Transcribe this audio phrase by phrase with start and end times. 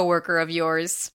[0.00, 1.12] coworker of yours.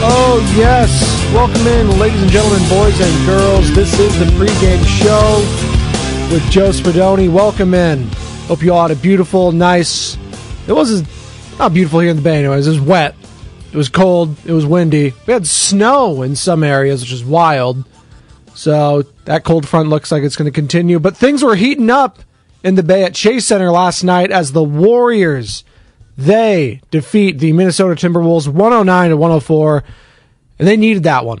[0.00, 0.88] Oh, yes.
[1.34, 3.74] Welcome in, ladies and gentlemen, boys and girls.
[3.74, 5.38] This is the pregame show
[6.32, 7.28] with Joe Spadoni.
[7.28, 8.08] Welcome in.
[8.46, 10.16] Hope you all had a beautiful, nice.
[10.68, 11.02] It was
[11.58, 12.68] not beautiful here in the Bay, anyways.
[12.68, 13.16] It was wet.
[13.72, 14.36] It was cold.
[14.46, 15.14] It was windy.
[15.26, 17.84] We had snow in some areas, which is wild.
[18.54, 21.00] So that cold front looks like it's going to continue.
[21.00, 22.20] But things were heating up
[22.62, 25.64] in the Bay at Chase Center last night as the Warriors
[26.18, 29.84] they defeat the Minnesota Timberwolves 109 to 104,
[30.58, 31.40] and they needed that one.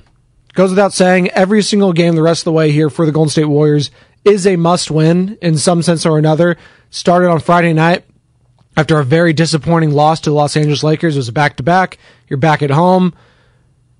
[0.54, 3.28] Goes without saying, every single game the rest of the way here for the Golden
[3.28, 3.90] State Warriors
[4.24, 6.56] is a must win in some sense or another.
[6.90, 8.04] Started on Friday night
[8.76, 11.16] after a very disappointing loss to the Los Angeles Lakers.
[11.16, 11.98] It was a back to back.
[12.28, 13.14] You're back at home.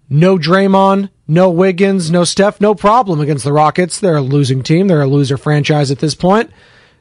[0.09, 3.99] No Draymond, no Wiggins, no Steph, no problem against the Rockets.
[3.99, 4.87] They're a losing team.
[4.87, 6.53] They're a loser franchise at this point,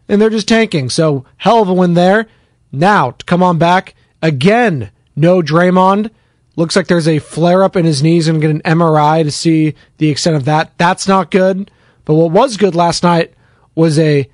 [0.10, 0.90] and they're just tanking.
[0.90, 2.28] So, hell of a win there.
[2.72, 6.12] Now, to come on back again, no Draymond.
[6.56, 9.76] Looks like there's a flare up in his knees and get an MRI to see
[9.98, 10.78] the extent of that.
[10.78, 11.70] That's not good.
[12.04, 13.34] But what was good last night
[13.76, 14.30] was a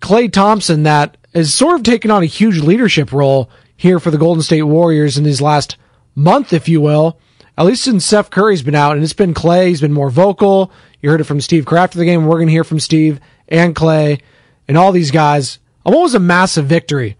[0.00, 4.18] Klay Thompson that has sort of taken on a huge leadership role here for the
[4.18, 5.76] Golden State Warriors in his last
[6.14, 7.18] month, if you will.
[7.58, 9.68] At least since Steph Curry's been out, and it's been Klay.
[9.68, 10.72] He's been more vocal.
[11.02, 12.24] You heard it from Steve Kraft of the game.
[12.24, 14.20] We're going to hear from Steve and Klay
[14.66, 15.58] and all these guys.
[15.82, 17.16] What was a massive victory?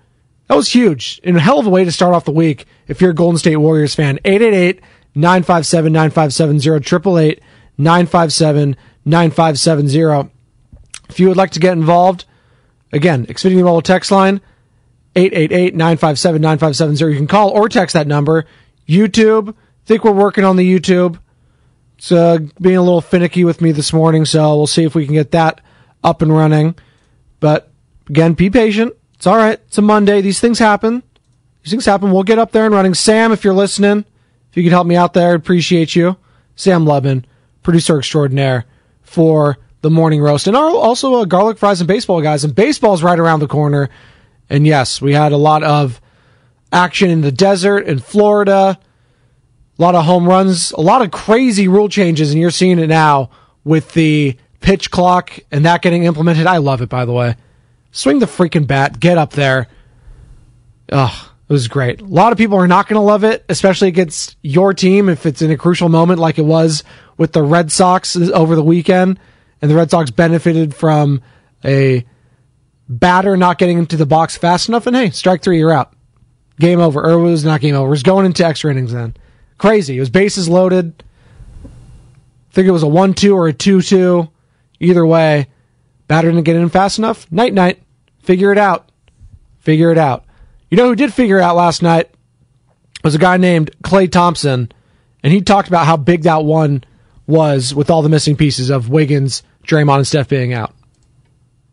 [0.51, 3.01] That was huge and a hell of a way to start off the week if
[3.01, 4.19] you're a Golden State Warriors fan.
[4.25, 4.81] 888
[5.15, 7.41] 957 9570, 888
[7.79, 10.31] 957 9570.
[11.09, 12.25] If you would like to get involved,
[12.91, 14.41] again, Xfinity Mobile text line
[15.15, 17.13] 888 957 9570.
[17.13, 18.45] You can call or text that number.
[18.89, 19.55] YouTube,
[19.87, 21.21] think we're working on the YouTube.
[21.97, 25.05] It's uh, being a little finicky with me this morning, so we'll see if we
[25.05, 25.61] can get that
[26.03, 26.75] up and running.
[27.39, 27.71] But
[28.09, 28.95] again, be patient.
[29.21, 29.61] It's all right.
[29.67, 30.23] It's a Monday.
[30.23, 31.03] These things happen.
[31.63, 32.11] These things happen.
[32.11, 32.95] We'll get up there and running.
[32.95, 34.07] Sam, if you're listening,
[34.49, 36.17] if you could help me out there, I'd appreciate you.
[36.57, 37.27] Sam Lubin,
[37.63, 38.65] producer extraordinaire
[39.03, 42.45] for the morning roast, and also uh, garlic fries and baseball guys.
[42.45, 43.91] And baseball's right around the corner.
[44.49, 46.01] And yes, we had a lot of
[46.73, 48.79] action in the desert in Florida.
[49.79, 52.87] A lot of home runs, a lot of crazy rule changes, and you're seeing it
[52.87, 53.29] now
[53.65, 56.47] with the pitch clock and that getting implemented.
[56.47, 57.37] I love it, by the way.
[57.93, 59.67] Swing the freaking bat, get up there.
[60.93, 62.01] Ugh, it was great.
[62.01, 65.27] A lot of people are not going to love it, especially against your team if
[65.27, 66.85] it's in a crucial moment like it was
[67.17, 69.19] with the Red Sox over the weekend.
[69.61, 71.21] And the Red Sox benefited from
[71.65, 72.05] a
[72.89, 74.87] batter not getting into the box fast enough.
[74.87, 75.93] And hey, strike three, you're out.
[76.59, 77.03] Game over.
[77.03, 77.89] Or was not game over.
[77.89, 79.17] It was going into extra innings then.
[79.59, 79.97] Crazy.
[79.97, 81.03] It was bases loaded.
[81.65, 84.29] I think it was a 1 2 or a 2 2.
[84.81, 85.49] Either way,
[86.11, 87.31] batter didn't get in fast enough.
[87.31, 87.81] Night night.
[88.19, 88.91] Figure it out.
[89.61, 90.25] Figure it out.
[90.69, 92.11] You know who did figure it out last night
[93.05, 94.73] was a guy named Klay Thompson,
[95.23, 96.83] and he talked about how big that one
[97.29, 100.75] was with all the missing pieces of Wiggins, Draymond, and Steph being out.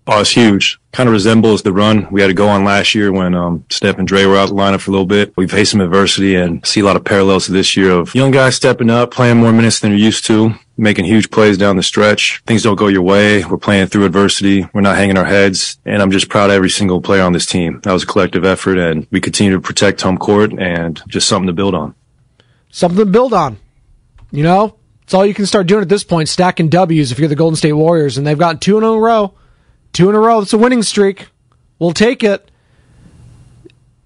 [0.09, 0.79] Oh, it's huge.
[0.93, 3.97] Kind of resembles the run we had to go on last year when um, Steph
[3.97, 5.33] and Dre were out the lineup for a little bit.
[5.35, 8.31] We faced some adversity and see a lot of parallels to this year of young
[8.31, 11.83] guys stepping up, playing more minutes than they're used to, making huge plays down the
[11.83, 12.41] stretch.
[12.47, 13.43] Things don't go your way.
[13.43, 14.65] We're playing through adversity.
[14.73, 15.77] We're not hanging our heads.
[15.85, 17.81] And I'm just proud of every single player on this team.
[17.83, 21.47] That was a collective effort and we continue to protect home court and just something
[21.47, 21.95] to build on.
[22.71, 23.57] Something to build on.
[24.31, 27.27] You know, it's all you can start doing at this point, stacking W's if you're
[27.27, 29.33] the Golden State Warriors and they've got two in a row.
[29.97, 30.41] Two in a row.
[30.41, 31.25] It's a winning streak.
[31.79, 32.51] We'll take it.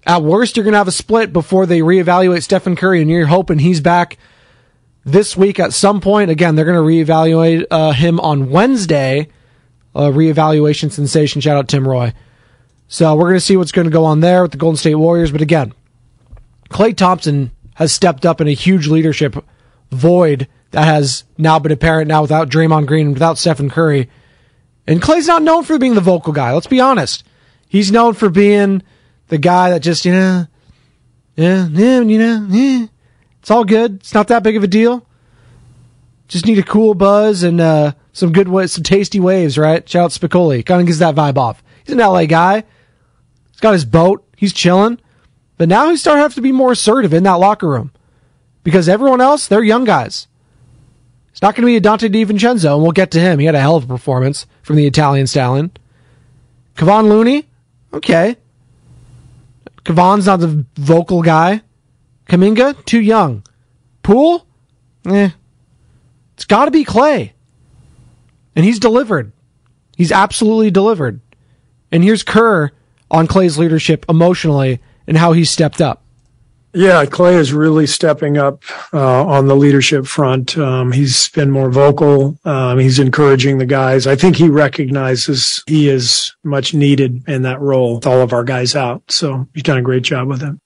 [0.06, 3.26] At worst, you're going to have a split before they reevaluate Stephen Curry, and you're
[3.26, 4.16] hoping he's back
[5.04, 6.30] this week at some point.
[6.30, 9.28] Again, they're going to reevaluate uh, him on Wednesday.
[9.94, 11.42] A reevaluation sensation.
[11.42, 12.14] Shout out Tim Roye.
[12.88, 14.94] So we're going to see what's going to go on there with the Golden State
[14.94, 15.30] Warriors.
[15.30, 15.74] But again,
[16.70, 19.44] Klay Thompson has stepped up in a huge leadership
[19.90, 24.08] void that has now been apparent now without Draymond Green and without Stephen Curry.
[24.86, 26.52] And Klay's not known for being the vocal guy.
[26.52, 27.24] Let's be honest.
[27.68, 28.82] He's known for being
[29.28, 30.46] the guy that just, you know,
[31.36, 32.86] yeah, yeah, you know, yeah.
[33.40, 33.96] It's all good.
[33.96, 35.06] It's not that big of a deal.
[36.28, 39.88] Just need a cool buzz and uh, some good, some tasty waves, right?
[39.88, 40.64] Shout out Spicoli.
[40.64, 41.62] Kind of gives that vibe off.
[41.84, 42.64] He's an LA guy.
[43.50, 44.24] He's got his boat.
[44.36, 45.00] He's chilling.
[45.56, 47.92] But now he's starting to have to be more assertive in that locker room
[48.64, 50.26] because everyone else, they're young guys.
[51.32, 53.38] It's not going to be a Donte DiVincenzo, and we'll get to him.
[53.38, 55.72] He had a hell of a performance from the Italian stallion.
[56.76, 57.48] Kevon Looney,
[57.92, 58.36] okay.
[59.84, 61.62] Kevon's not the vocal guy.
[62.28, 63.42] Kuminga, too young.
[64.02, 64.46] Poole,
[65.06, 65.30] eh.
[66.34, 67.32] It's got to be Klay.
[68.54, 69.32] And he's delivered.
[69.96, 71.20] He's absolutely delivered.
[71.90, 72.70] And here's Kerr
[73.10, 76.01] on Klay's leadership emotionally and how he stepped up.
[76.74, 78.62] Yeah, Klay is really stepping up
[78.94, 80.56] uh, on the leadership front.
[80.56, 82.38] Um, he's been more vocal.
[82.46, 84.06] Um, he's encouraging the guys.
[84.06, 88.42] I think he recognizes he is much needed in that role with all of our
[88.42, 89.02] guys out.
[89.10, 90.58] So he's done a great job with it.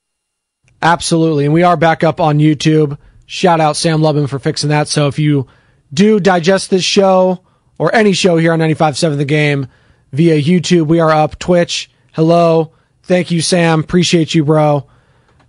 [0.80, 1.46] Absolutely.
[1.46, 2.98] And we are back up on YouTube.
[3.26, 4.86] Shout out Sam Lubin for fixing that.
[4.86, 5.48] So if you
[5.92, 7.40] do digest this show
[7.78, 9.66] or any show here on 95.7 The Game
[10.12, 11.36] via YouTube, we are up.
[11.40, 12.72] Twitch, hello.
[13.02, 13.80] Thank you, Sam.
[13.80, 14.86] Appreciate you, bro.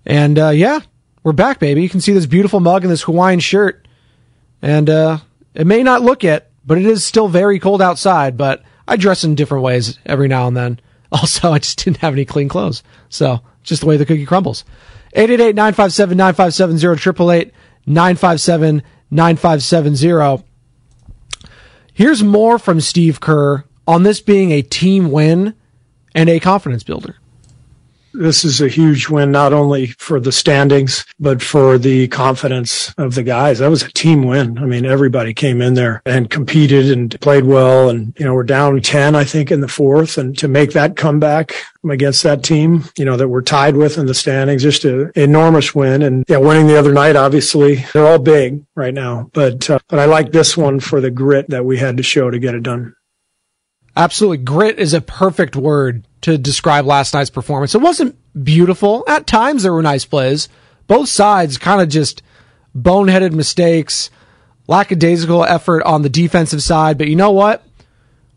[0.08, 0.80] And uh, yeah,
[1.22, 1.84] we're back, baby.
[1.84, 3.86] You can see this beautiful mug and this Hawaiian shirt.
[4.62, 5.20] And uh,
[5.54, 8.38] it may not look it, but it is still very cold outside.
[8.38, 10.80] But I dress in different ways every now and then.
[11.10, 12.84] Also, I just didn't have any clean clothes.
[13.08, 14.66] So, just the way the cookie crumbles.
[15.14, 17.54] 888 957 9570
[17.86, 20.44] 957 9570.
[21.94, 25.56] Here's more from Steve Kerr on this being a team win
[26.14, 27.16] and a confidence builder
[28.14, 33.16] this is a huge win, not only for the standings, but for the confidence of
[33.16, 33.60] the guys.
[33.60, 34.58] That was a team win.
[34.58, 37.90] I mean, everybody came in there and competed and played well.
[37.90, 40.18] And, you know, we're down 10, I think, in the fourth.
[40.18, 41.54] And to make that comeback
[41.90, 45.74] against that team, you know, that we're tied with in the standings, just an enormous
[45.76, 46.02] win.
[46.02, 49.30] And yeah, winning the other night, obviously, they're all big right now.
[49.34, 52.30] But, uh, but I like this one for the grit that we had to show
[52.30, 52.96] to get it done.
[53.96, 54.38] Absolutely.
[54.38, 57.76] Grit is a perfect word to describe last night's performance.
[57.76, 59.04] It wasn't beautiful.
[59.08, 60.50] At times there were nice plays.
[60.88, 62.22] Both sides kind of just
[62.76, 64.10] boneheaded mistakes,
[64.68, 66.98] lackadaisical effort on the defensive side.
[66.98, 67.64] But you know what?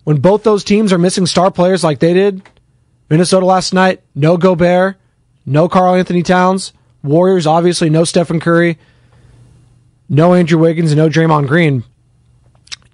[0.05, 2.43] When both those teams are missing star players like they did,
[3.09, 4.97] Minnesota last night, no Gobert,
[5.45, 6.73] no Karl-Anthony Towns,
[7.03, 8.79] Warriors, obviously no Stephen Curry,
[10.09, 11.85] no Andrew Wiggins, no Draymond Green.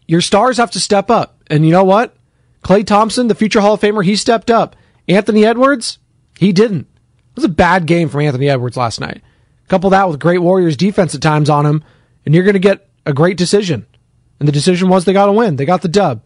[0.07, 1.43] Your stars have to step up.
[1.49, 2.16] And you know what?
[2.67, 4.75] Klay Thompson, the future Hall of Famer, he stepped up.
[5.07, 5.99] Anthony Edwards,
[6.37, 6.81] he didn't.
[6.81, 9.23] It was a bad game from Anthony Edwards last night.
[9.69, 11.85] Couple that with great Warriors defense at times on him,
[12.25, 13.87] and you're going to get a great decision.
[14.41, 15.55] And the decision was they got to win.
[15.55, 16.23] They got the dub.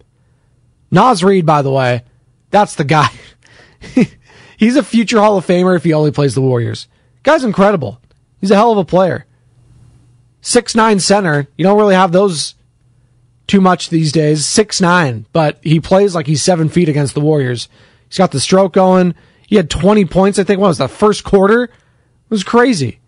[0.90, 2.04] Naz Reid, by the way,
[2.50, 3.10] that's the guy.
[4.56, 6.88] He's a future Hall of Famer if he only plays the Warriors.
[7.22, 8.00] Guy's incredible.
[8.40, 9.26] He's a hell of a player.
[10.40, 11.48] Six nine center.
[11.58, 12.54] You don't really have those
[13.50, 14.46] too much these days.
[14.46, 17.68] Six nine, but he plays like he's seven feet against the Warriors.
[18.08, 19.14] He's got the stroke going.
[19.46, 20.60] He had 20 points, I think.
[20.60, 21.64] What was the first quarter?
[21.64, 21.70] It
[22.30, 23.00] was crazy.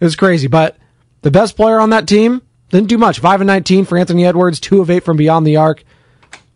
[0.00, 0.48] It was crazy.
[0.48, 0.76] But
[1.22, 3.20] the best player on that team didn't do much.
[3.20, 5.84] Five and 19 for Anthony Edwards, two of eight from beyond the arc,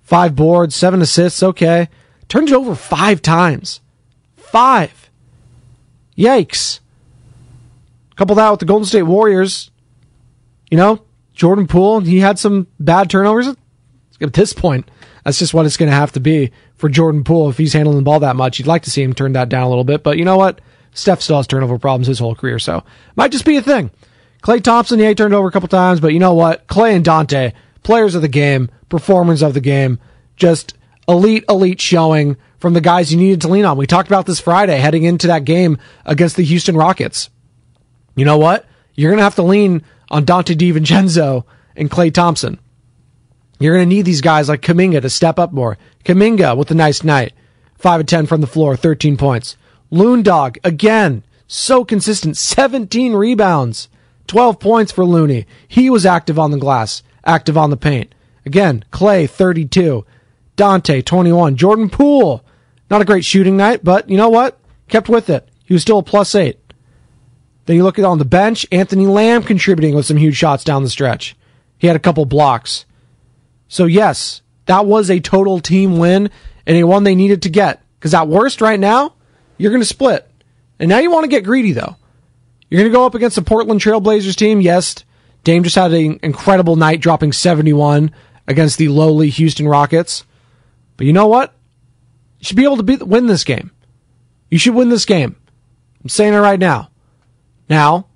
[0.02, 1.40] five boards, seven assists.
[1.42, 1.88] Okay.
[2.28, 3.80] Turned it over five times.
[4.37, 5.11] Five.
[6.16, 6.80] Yikes.
[8.16, 9.71] Couple that with the Golden State Warriors.
[10.71, 11.02] You know,
[11.38, 13.47] Jordan Poole, he had some bad turnovers.
[14.21, 14.90] At this point,
[15.25, 17.99] that's just what it's going to have to be for Jordan Poole if he's handling
[17.99, 18.59] the ball that much.
[18.59, 20.61] You'd like to see him turn that down a little bit, but you know what?
[20.92, 22.83] Steph still has turnover problems his whole career, so
[23.14, 23.92] might just be a thing.
[24.42, 26.66] Klay Thompson, yeah, he turned over a couple times, but you know what?
[26.66, 27.52] Klay and Donte,
[27.85, 30.00] players of the game, performers of the game,
[30.35, 30.75] just
[31.07, 33.76] elite, elite showing from the guys you needed to lean on.
[33.76, 37.30] We talked about this Friday heading into that game against the Houston Rockets.
[38.16, 38.66] You know what?
[38.97, 41.45] You're going to have to lean on Donte DiVincenzo
[41.77, 42.59] and Klay Thompson.
[43.59, 45.79] You're going to need these guys like Kuminga to step up more.
[46.05, 47.33] Kuminga with a nice night.
[47.77, 49.57] 5 of 10 from the floor, 13 points.
[49.91, 52.37] Loon Dog, again, so consistent.
[52.37, 53.88] 17 rebounds,
[54.27, 55.47] 12 points for Looney.
[55.67, 58.15] He was active on the glass, active on the paint.
[58.45, 60.05] Again, Klay, 32.
[60.57, 61.57] Donte, 21.
[61.57, 62.45] Jordan Poole,
[62.91, 64.59] not a great shooting night, but you know what?
[64.88, 65.49] Kept with it.
[65.65, 66.59] He was still a plus eight.
[67.69, 70.85] Then you look at on the bench, Anthony Lamb contributing with some huge shots down
[70.85, 71.37] the stretch.
[71.77, 72.87] He had a couple blocks.
[73.69, 76.31] So yes, that was a total team win
[76.67, 77.83] and a one they needed to get.
[77.99, 79.13] Because at worst, right now,
[79.59, 80.27] you're going to split.
[80.79, 81.97] And now you want to get greedy, though.
[82.71, 84.63] You're going to go up against the Portland Trailblazers team.
[84.63, 85.05] Yes,
[85.45, 88.13] Dame just had an incredible night, dropping 71
[88.47, 90.25] against the lowly Houston Rockets.
[90.97, 91.53] But you know what?
[92.39, 93.73] You should be able to beat, win this game.
[94.51, 95.37] You should win this game.
[96.03, 96.89] I'm saying it right now.
[97.69, 98.07] Now,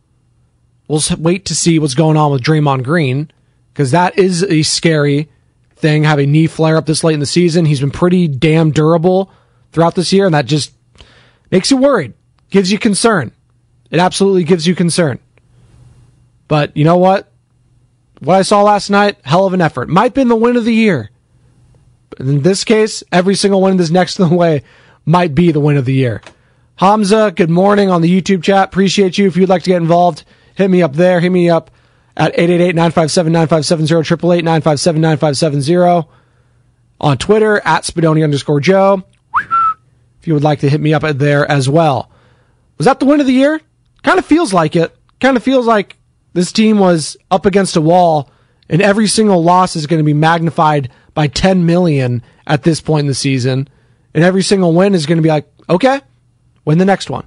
[0.89, 3.31] we'll wait to see what's going on with Draymond Green,
[3.73, 5.29] because that is a scary
[5.77, 7.65] thing, have a knee flare up this late in the season.
[7.65, 9.31] He's been pretty damn durable
[9.73, 10.73] throughout this year, and that just
[11.51, 12.15] makes you worried,
[12.51, 13.33] gives you concern.
[13.91, 15.19] It absolutely gives you concern.
[16.49, 17.31] But you know what?
[18.21, 19.89] What I saw last night, hell of an effort.
[19.89, 21.11] Might have been the win of the year.
[22.11, 24.63] But in this case, every single win this next way
[25.05, 26.23] might be the win of the year.
[26.83, 28.65] Hamza, good morning on the YouTube chat.
[28.65, 29.29] Appreciate you.
[29.29, 30.25] If you'd like to get involved,
[30.57, 31.21] hit me up there.
[31.21, 31.71] Hit me up
[32.17, 36.09] at 888-957-9570, 888-957-9570.
[37.01, 39.05] On Twitter, at Spadoni underscore Joe.
[40.21, 42.11] If you would like to hit me up there as well.
[42.79, 43.61] Was that the win of the year?
[44.03, 44.93] Kind of feels like it.
[45.21, 45.97] Kind of feels like
[46.33, 48.29] this team was up against a wall
[48.69, 53.03] and every single loss is going to be magnified by 10 million at this point
[53.03, 53.69] in the season.
[54.15, 56.01] And every single win is going to be like, okay,
[56.65, 57.27] win the next one.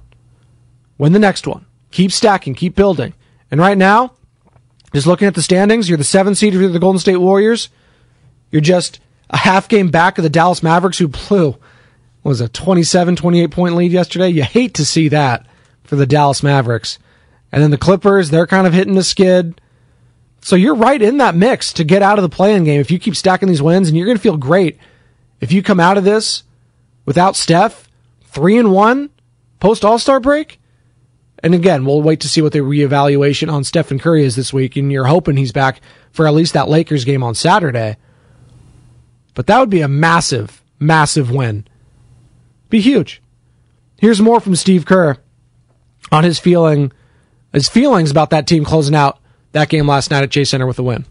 [0.98, 1.66] Win the next one.
[1.90, 3.14] Keep stacking, keep building.
[3.50, 4.14] And right now,
[4.92, 7.68] just looking at the standings, you're the seventh seed for the Golden State Warriors.
[8.50, 9.00] You're just
[9.30, 11.50] a half game back of the Dallas Mavericks who blew
[12.22, 14.28] what was a 27, 28 point lead yesterday.
[14.28, 15.46] You hate to see that
[15.84, 16.98] for the Dallas Mavericks.
[17.52, 19.60] And then the Clippers, they're kind of hitting the skid.
[20.40, 22.98] So you're right in that mix to get out of the playing game if you
[22.98, 24.78] keep stacking these wins, and you're going to feel great
[25.40, 26.42] if you come out of this
[27.04, 27.88] without Steph,
[28.22, 29.10] three and one
[29.60, 30.60] post All Star break.
[31.42, 34.74] And again, we'll wait to see what the reevaluation on Stephen Curry is this week,
[34.76, 37.96] and you're hoping he's back for at least that Lakers game on Saturday.
[39.34, 41.66] But that would be a massive, massive win.
[42.70, 43.22] Be huge.
[43.98, 45.18] Here's more from Steve Kerr
[46.10, 46.90] on his feeling,
[47.52, 49.18] his feelings about that team closing out
[49.52, 51.04] that game last night at Chase Center with a win.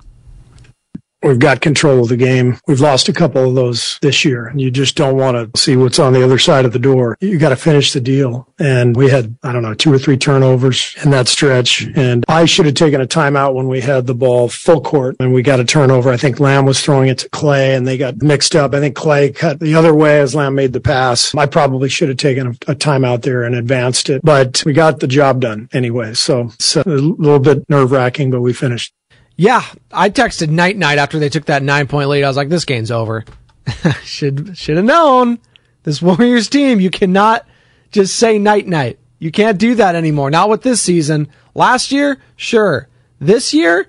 [1.24, 2.60] We've got control of the game.
[2.68, 5.76] We've lost a couple of those this year, and you just don't want to see
[5.76, 7.18] what's on the other side of the door.
[7.20, 8.48] You got to finish the deal.
[8.60, 11.88] And we had, I don't know, two or three turnovers in that stretch.
[11.96, 15.34] And I should have taken a timeout when we had the ball full court and
[15.34, 16.12] we got a turnover.
[16.12, 18.74] I think Lamb was throwing it to Klay and they got mixed up.
[18.74, 21.36] I think Klay cut the other way as Lamb made the pass.
[21.36, 25.00] I probably should have taken a, a timeout there and advanced it, but we got
[25.00, 26.14] the job done anyway.
[26.14, 28.94] So it's a little bit nerve wracking, but we finished.
[29.38, 32.24] Yeah, I texted night night after they took that nine point lead.
[32.24, 33.26] I was like, this game's over.
[34.04, 35.40] should should have known.
[35.84, 37.46] This Warriors team, you cannot
[37.92, 39.00] just say night night.
[39.20, 40.30] You can't do that anymore.
[40.30, 41.30] Not with this season.
[41.54, 42.88] Last year, sure.
[43.20, 43.88] This year,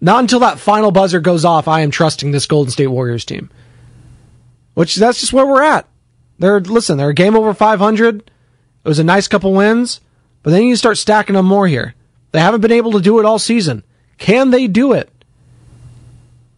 [0.00, 3.50] not until that final buzzer goes off, I am trusting this Golden State Warriors team.
[4.74, 5.88] Which that's just where we're at.
[6.38, 8.18] They're listen, they're a game over 500.
[8.18, 10.00] It was a nice couple wins,
[10.42, 11.94] but then you start stacking them more here.
[12.32, 13.84] They haven't been able to do it all season.
[14.20, 15.10] Can they do it?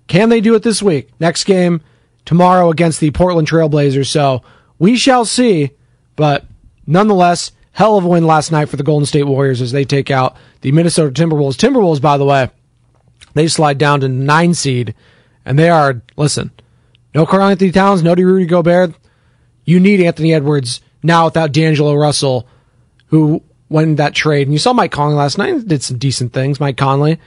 [0.09, 1.09] Can they do it this week?
[1.19, 1.81] Next game
[2.27, 4.09] tomorrow against the Portland Trailblazers.
[4.09, 4.43] So
[4.79, 5.71] we shall see.
[6.17, 6.45] But
[6.87, 10.11] nonetheless, hell of a win last night for the Golden State Warriors as they take
[10.11, 11.57] out the Minnesota Timberwolves.
[11.57, 12.51] Timberwolves, by the way,
[13.35, 14.95] they slide down to nine seed,
[15.45, 16.51] and they are listen.
[17.15, 18.95] No Karl-Anthony Towns, no Rudy Gobert.
[19.65, 22.47] You need Anthony Edwards now without D'Angelo Russell,
[23.07, 24.49] who won that trade.
[24.49, 26.61] And you saw Mike Conley last night; did some decent things.
[26.61, 27.21] Mike Conley,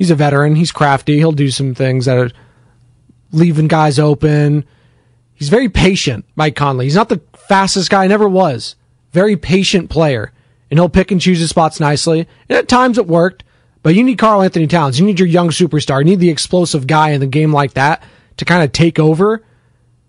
[0.00, 0.56] he's a veteran.
[0.56, 1.18] He's crafty.
[1.18, 2.30] He'll do some things that are
[3.32, 4.64] leaving guys open.
[5.34, 6.86] He's very patient, Mike Conley.
[6.86, 8.76] He's not the fastest guy, never was.
[9.12, 10.32] Very patient player.
[10.70, 12.26] And he'll pick and choose his spots nicely.
[12.48, 13.44] And at times it worked,
[13.82, 14.98] but you need Karl-Anthony Towns.
[14.98, 15.98] You need your young superstar.
[15.98, 18.02] You need the explosive guy in the game like that
[18.38, 19.44] to kind of take over.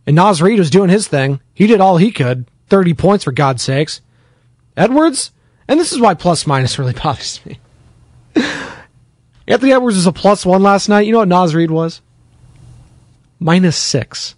[0.07, 1.41] And Naz Reid was doing his thing.
[1.53, 2.50] He did all he could.
[2.69, 4.00] 30 points for God's sakes.
[4.77, 5.31] Edwards,
[5.67, 7.60] and this is why plus minus really bothers me.
[9.48, 11.05] Anthony Edwards was a plus one last night.
[11.05, 12.01] You know what Naz Reid was?
[13.39, 14.36] Minus six.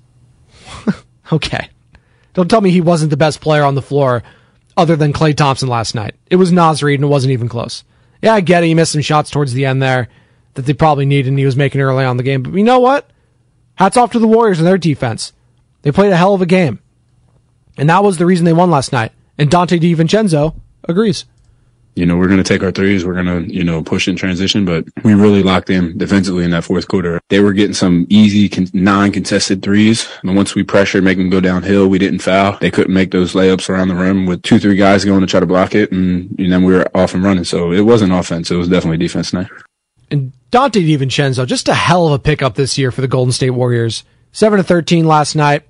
[1.32, 1.70] okay.
[2.34, 4.24] Don't tell me he wasn't the best player on the floor
[4.76, 6.16] other than Klay Thompson last night.
[6.30, 7.84] It was Naz Reid and it wasn't even close.
[8.22, 8.68] Yeah, I get it.
[8.68, 10.08] He missed some shots towards the end there
[10.54, 12.44] that they probably needed and he was making early on the game.
[12.44, 13.10] But you know what?
[13.76, 15.34] Hats off to the Warriors and their defense.
[15.82, 16.80] They played a hell of a game.
[17.78, 19.12] And that was the reason they won last night.
[19.38, 20.56] And Donte DiVincenzo
[20.88, 21.26] agrees
[21.96, 23.06] you know, we're going to take our threes.
[23.06, 26.52] We're going to, you know, push in transition, but we really locked in defensively in
[26.52, 27.22] that fourth quarter.
[27.30, 30.08] They were getting some easy con- non-contested threes.
[30.24, 32.58] And once we pressured, make them go downhill, we didn't foul.
[32.60, 35.40] They couldn't make those layups around the rim with two, three guys going to try
[35.40, 35.92] to block it.
[35.92, 37.44] And, and then we were off and running.
[37.44, 38.50] So it wasn't offense.
[38.50, 39.50] It was definitely defense night.
[40.10, 43.52] And Donte DiVincenzo, just a hell of a pickup this year for the Golden State
[43.52, 44.04] Warriors.
[44.32, 45.62] 7 to 13 last night,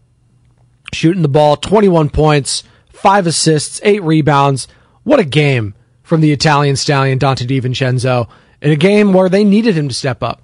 [0.94, 4.70] shooting the ball, 21 points, five assists, eight rebounds.
[5.04, 5.74] What a game
[6.04, 8.30] from the Italian stallion Donte DiVincenzo
[8.62, 10.42] in a game where they needed him to step up.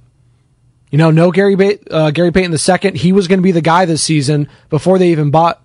[0.90, 2.98] You know, no Gary ba- uh, Gary Payton II.
[2.98, 5.64] He was going to be the guy this season before they even bought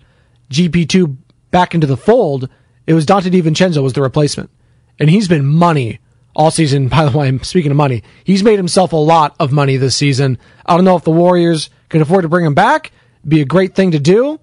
[0.51, 1.17] GP2
[1.51, 2.49] back into the fold.
[2.87, 4.51] It was Donte DiVincenzo was the replacement,
[4.99, 6.01] and he's been money
[6.37, 6.89] all season.
[6.91, 9.97] By the way, I'm speaking of money, he's made himself a lot of money this
[9.97, 10.39] season.
[10.67, 12.93] I don't know if the Warriors can afford to bring him back.
[13.21, 14.39] It'd be a great thing to do,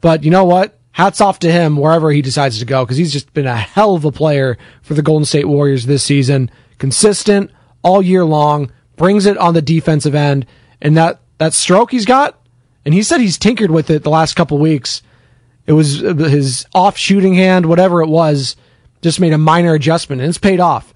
[0.00, 0.78] but you know what?
[0.94, 3.96] Hats off to him wherever he decides to go because he's just been a hell
[3.96, 6.50] of a player for the Golden State Warriors this season.
[6.78, 7.50] Consistent
[7.82, 10.46] all year long, brings it on the defensive end,
[10.80, 12.38] and that that stroke he's got,
[12.84, 15.02] and he said he's tinkered with it the last couple weeks.
[15.66, 18.56] It was his off shooting hand, whatever it was,
[19.02, 20.94] just made a minor adjustment, and it's paid off.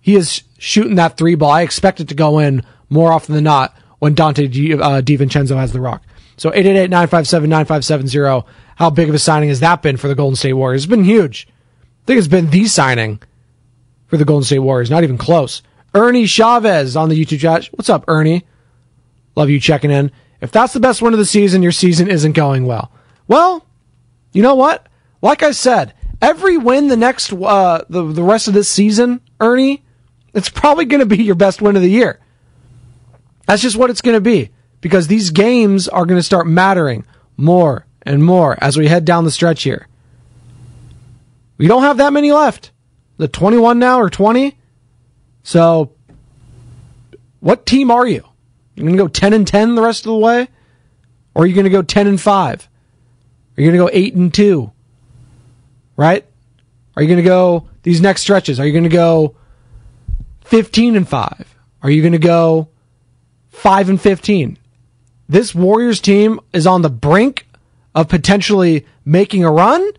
[0.00, 1.50] He is shooting that three ball.
[1.50, 5.56] I expect it to go in more often than not when Donte Di, uh, DiVincenzo
[5.56, 6.02] has the rock.
[6.36, 10.36] So 888 957 9570 how big of a signing has that been for the Golden
[10.36, 10.84] State Warriors?
[10.84, 11.48] It's been huge.
[11.48, 13.20] I think it's been the signing
[14.06, 14.90] for the Golden State Warriors.
[14.90, 15.62] Not even close.
[15.94, 17.64] Ernie Chavez on the YouTube chat.
[17.72, 18.44] What's up, Ernie?
[19.34, 20.12] Love you checking in.
[20.42, 22.92] If that's the best win of the season, your season isn't going well.
[23.26, 23.66] Well,
[24.32, 24.86] you know what?
[25.22, 29.82] Like I said, every win the next uh, the the rest of this season, Ernie,
[30.34, 32.20] it's probably going to be your best win of the year.
[33.46, 37.04] That's just what it's going to be because these games are going to start mattering
[37.36, 39.88] more and more as we head down the stretch here.
[41.58, 42.70] We don't have that many left.
[43.16, 44.56] The 21 now or 20?
[45.42, 45.92] So,
[47.40, 48.24] what team are you?
[48.74, 50.48] You going to go 10 and 10 the rest of the way?
[51.34, 52.68] Or are you going to go 10 and 5?
[53.56, 54.72] Are you going to go 8 and 2?
[55.96, 56.26] Right?
[56.94, 58.60] Are you going to go these next stretches?
[58.60, 59.36] Are you going to go
[60.44, 61.56] 15 and 5?
[61.82, 62.68] Are you going to go
[63.48, 64.58] 5 and 15?
[65.28, 67.46] This Warriors team is on the brink
[67.94, 69.90] of potentially making a run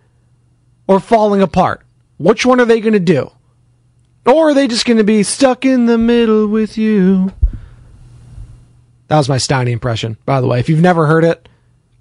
[0.88, 1.82] or falling apart?
[2.18, 3.32] Which one are they going to do?
[4.26, 7.34] Or are they just going to be stuck in the middle with you?
[9.08, 10.60] That was my Steiny impression, by the way.
[10.60, 11.48] If you've never heard it,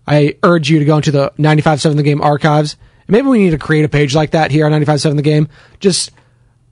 [0.07, 2.77] I urge you to go into the 95.7 The Game archives.
[3.09, 5.49] Maybe we need to create a page like that here on 95.7 The Game.
[5.79, 6.11] Just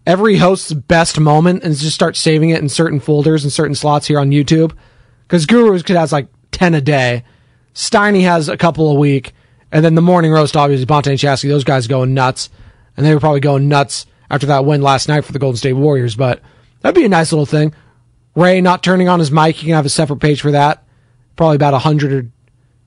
[0.07, 4.09] every host's best moment and just start saving it in certain folders and certain slots
[4.09, 4.73] here on YouTube.
[5.23, 7.25] Because Gurus could have like 10 a day.
[7.75, 9.35] Steiny has a couple a week,
[9.73, 12.49] and then the morning roast, obviously, Bonta and Shasky, those guys going nuts,
[12.97, 15.73] and they were probably going nuts after that win last night for the Golden State
[15.73, 16.41] Warriors, but
[16.81, 17.75] that'd be a nice little thing.
[18.37, 20.85] Ray not turning on his mic, you can have a separate page for that.
[21.37, 22.31] Probably about 100 or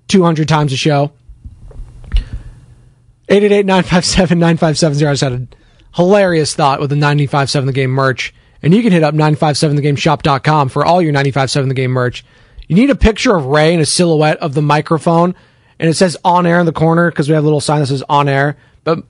[0.08, 1.12] 200 times a show.
[3.30, 5.08] 888-957-9570.
[5.08, 5.48] I just had a
[5.96, 8.34] hilarious thought with the 95.7 The Game merch.
[8.62, 12.24] And you can hit up 957thegameshop.com for all your 95.7 The Game merch.
[12.68, 15.36] You need a picture of Ray and a silhouette of the microphone,
[15.80, 17.88] and it says on air in the corner because we have a little sign that
[17.88, 19.04] says on air, but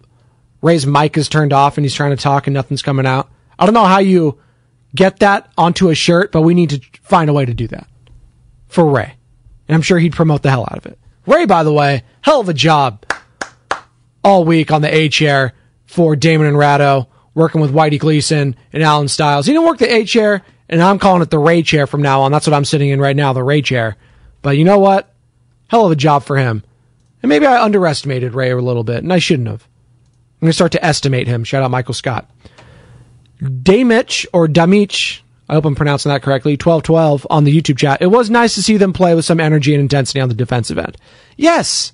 [0.61, 3.29] Ray's mic is turned off and he's trying to talk and nothing's coming out.
[3.57, 4.39] I don't know how you
[4.93, 7.87] get that onto a shirt, but we need to find a way to do that
[8.67, 9.13] for Ray.
[9.67, 10.97] And I'm sure he'd promote the hell out of it.
[11.25, 13.05] Ray, by the way, hell of a job
[14.23, 15.53] all week on the A chair
[15.85, 19.45] for Damon and Ratto, working with Whitey Gleason and Alan Stiles.
[19.45, 22.21] He didn't work the A chair and I'm calling it the Ray chair from now
[22.21, 22.31] on.
[22.31, 23.95] That's what I'm sitting in right now, the Ray chair.
[24.41, 25.13] But you know what?
[25.67, 26.63] Hell of a job for him.
[27.21, 29.67] And maybe I underestimated Ray a little bit, and I shouldn't have.
[30.35, 31.43] I'm going to start to estimate him.
[31.43, 32.29] Shout out Michael Scott.
[33.41, 38.01] Damich or Damich, I hope I'm pronouncing that correctly, 1212 on the YouTube chat.
[38.01, 40.77] It was nice to see them play with some energy and intensity on the defensive
[40.77, 40.97] end.
[41.37, 41.93] Yes,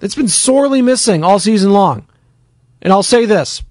[0.00, 2.06] it's been sorely missing all season long.
[2.82, 3.62] And I'll say this.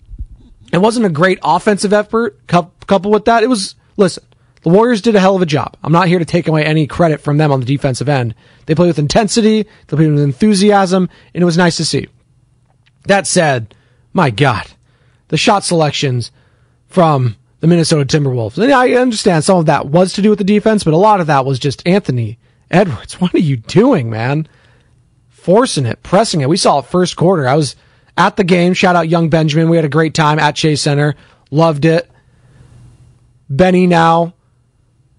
[0.72, 3.43] It wasn't a great offensive effort coupled with that.
[3.43, 4.23] It was listen,
[4.63, 5.77] the Warriors did a hell of a job.
[5.83, 8.33] I'm not here to take away any credit from them on the defensive end.
[8.65, 12.07] They played with intensity, they played with enthusiasm, and it was nice to see.
[13.03, 13.75] That said,
[14.12, 14.65] my God,
[15.27, 16.31] the shot selections
[16.88, 18.57] from the Minnesota Timberwolves.
[18.57, 21.21] And I understand some of that was to do with the defense, but a lot
[21.21, 22.39] of that was just Anthony
[22.71, 23.13] Edwards.
[23.21, 24.47] What are you doing, man?
[25.39, 26.49] forcing it, pressing it.
[26.49, 27.47] We saw it first quarter.
[27.47, 27.75] I was
[28.17, 28.73] at the game.
[28.73, 29.69] Shout out Young Benjamin.
[29.69, 31.15] We had a great time at Chase Center.
[31.49, 32.09] Loved it.
[33.49, 34.33] Benny now.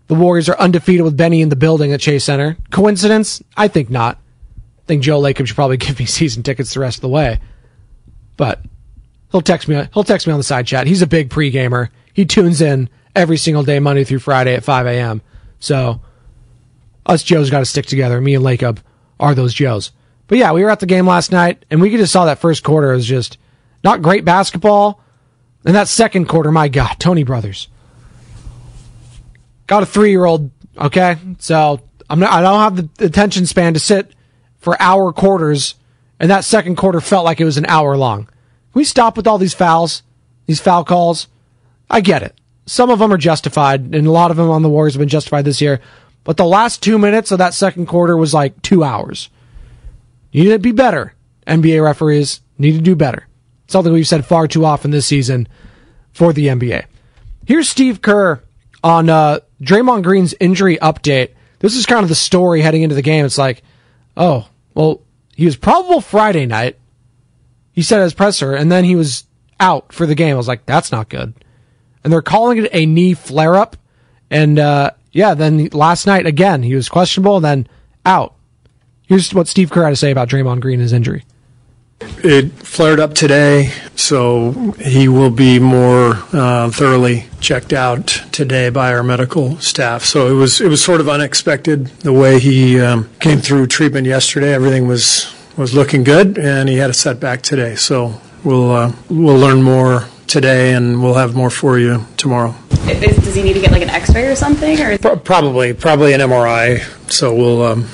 [0.07, 2.57] The Warriors are undefeated with Benny in the building at Chase Center.
[2.71, 3.43] Coincidence?
[3.57, 4.17] I think not.
[4.79, 7.41] I think Joe Lacob should probably give me season tickets the rest of the way.
[8.37, 8.61] But
[9.31, 9.87] he'll text me.
[9.95, 10.87] He'll text me on the side chat.
[10.87, 11.91] He's a big pre-gamer.
[12.13, 15.23] He tunes in every single day, Monday through Friday at 5 a.m.
[15.61, 16.01] So
[17.07, 18.21] us Joes got to stick together.
[18.21, 18.79] Me and Lacob
[19.19, 19.93] are those Joes.
[20.27, 22.63] But yeah, we were at the game last night, and we just saw that first
[22.63, 23.39] quarter it was just
[23.83, 25.01] not great basketball.
[25.65, 27.69] And that second quarter, my God, Tony Brothers
[29.71, 30.51] got a three year old.
[30.77, 31.81] Okay, so
[32.11, 32.33] I'm not.
[32.33, 34.13] I don't have the attention span to sit
[34.59, 35.77] for hour quarters,
[36.19, 38.25] and that second quarter felt like it was an hour long.
[38.25, 38.35] Can
[38.75, 40.03] we stop with all these fouls,
[40.47, 41.29] these foul calls?
[41.89, 42.35] I get it.
[42.67, 45.09] Some of them are justified, and a lot of them on the Warriors have been
[45.09, 45.81] justified this year.
[46.25, 49.31] But the last two minutes of that second quarter was like two hours.
[50.33, 51.15] You need to be better.
[51.47, 53.27] NBA referees need to do better.
[53.69, 55.49] Something we've said far too often this season
[56.13, 56.85] for the NBA.
[57.47, 58.41] Here's Steve Kerr
[58.85, 61.31] on uh, Draymond Green's injury update.
[61.59, 63.25] This is kind of the story heading into the game.
[63.25, 63.63] It's like,
[64.17, 65.03] oh, well,
[65.35, 66.79] he was probable Friday night.
[67.73, 69.25] He said his presser, and then he was
[69.59, 70.35] out for the game.
[70.35, 71.35] I was like, that's not good.
[72.03, 73.77] And they're calling it a knee flare up.
[74.31, 77.69] And uh, yeah, then last night again, he was questionable, and then
[78.07, 78.35] out.
[79.07, 81.25] Here's what Steve Kerr had to say about Draymond Green and his injury.
[82.23, 88.93] It flared up today, so he will be more uh, thoroughly checked out today by
[88.93, 90.05] our medical staff.
[90.05, 94.07] So it was it was sort of unexpected the way he um, came through treatment
[94.07, 94.53] yesterday.
[94.53, 97.75] Everything was was looking good, and he had a setback today.
[97.75, 102.55] So we'll uh, we'll learn more today, and we'll have more for you tomorrow.
[102.87, 106.81] Does he need to get like an X-ray or something, or probably probably an MRI?
[107.11, 107.63] So we'll.
[107.63, 107.89] Um,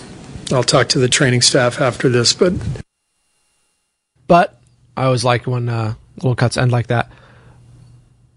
[0.52, 2.52] I'll talk to the training staff after this, but
[4.26, 4.60] but
[4.96, 7.10] I always like when uh, little cuts end like that.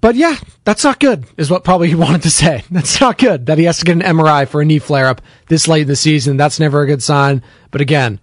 [0.01, 2.63] But yeah, that's not good, is what probably he wanted to say.
[2.71, 5.21] That's not good that he has to get an MRI for a knee flare up
[5.47, 6.37] this late in the season.
[6.37, 7.43] That's never a good sign.
[7.71, 8.19] But again,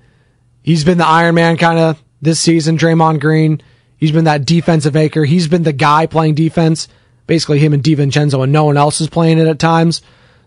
[0.63, 3.63] he's been the Iron Man kind of this season, Draymond Green.
[3.99, 5.25] He's been that defensive anchor.
[5.25, 6.89] He's been the guy playing defense.
[7.27, 10.01] Basically, him and DiVincenzo, and no one else is playing it at times.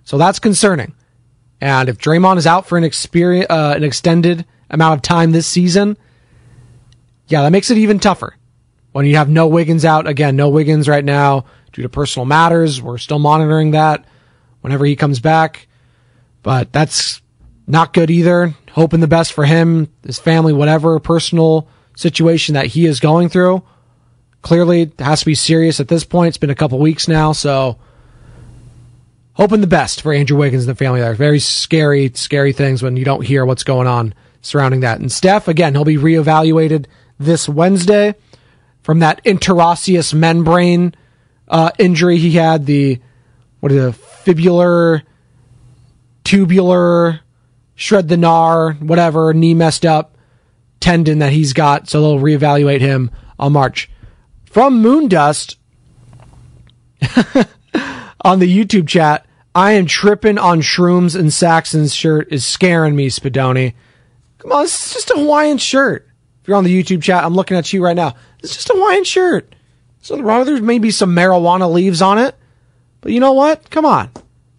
[0.05, 0.93] So that's concerning.
[1.61, 5.47] And if Draymond is out for an experience, uh, an extended amount of time this
[5.47, 5.97] season,
[7.29, 8.35] yeah, that makes it even tougher.
[8.91, 12.81] When you have no Wiggins out, again, no Wiggins right now due to personal matters.
[12.81, 14.05] We're still monitoring that
[14.61, 15.67] whenever he comes back.
[16.41, 17.21] But that's
[17.67, 18.55] not good either.
[18.71, 23.63] Hoping the best for him, his family, whatever personal situation that he is going through.
[24.41, 26.29] Clearly, it has to be serious at this point.
[26.29, 27.77] It's been a couple weeks now, so
[29.33, 31.13] hoping the best for Andrew Wiggins and the family there.
[31.13, 34.99] Very scary, scary things when you don't hear what's going on surrounding that.
[34.99, 36.85] And Steph, again, he'll be reevaluated
[37.19, 38.15] this Wednesday
[38.81, 40.95] from that interosseous membrane
[41.47, 42.65] uh, injury he had.
[42.65, 42.99] The
[43.59, 44.01] what is it?
[44.25, 45.03] Fibular,
[46.23, 47.19] tubular,
[47.75, 50.17] shred the gnar, whatever knee messed up
[50.79, 51.89] tendon that he's got.
[51.89, 53.89] So they'll reevaluate him on March.
[54.45, 55.57] From Moondust
[58.21, 63.09] on the YouTube chat, I am tripping on shrooms and Saxon's shirt is scaring me,
[63.09, 63.73] Spadoni.
[64.37, 66.08] Come on, it's just a Hawaiian shirt
[66.49, 68.15] you're on the YouTube chat, I'm looking at you right now.
[68.39, 69.55] It's just a Hawaiian shirt.
[70.01, 70.45] So wrong.
[70.45, 72.35] There may be some marijuana leaves on it,
[73.01, 73.69] but you know what?
[73.69, 74.09] Come on.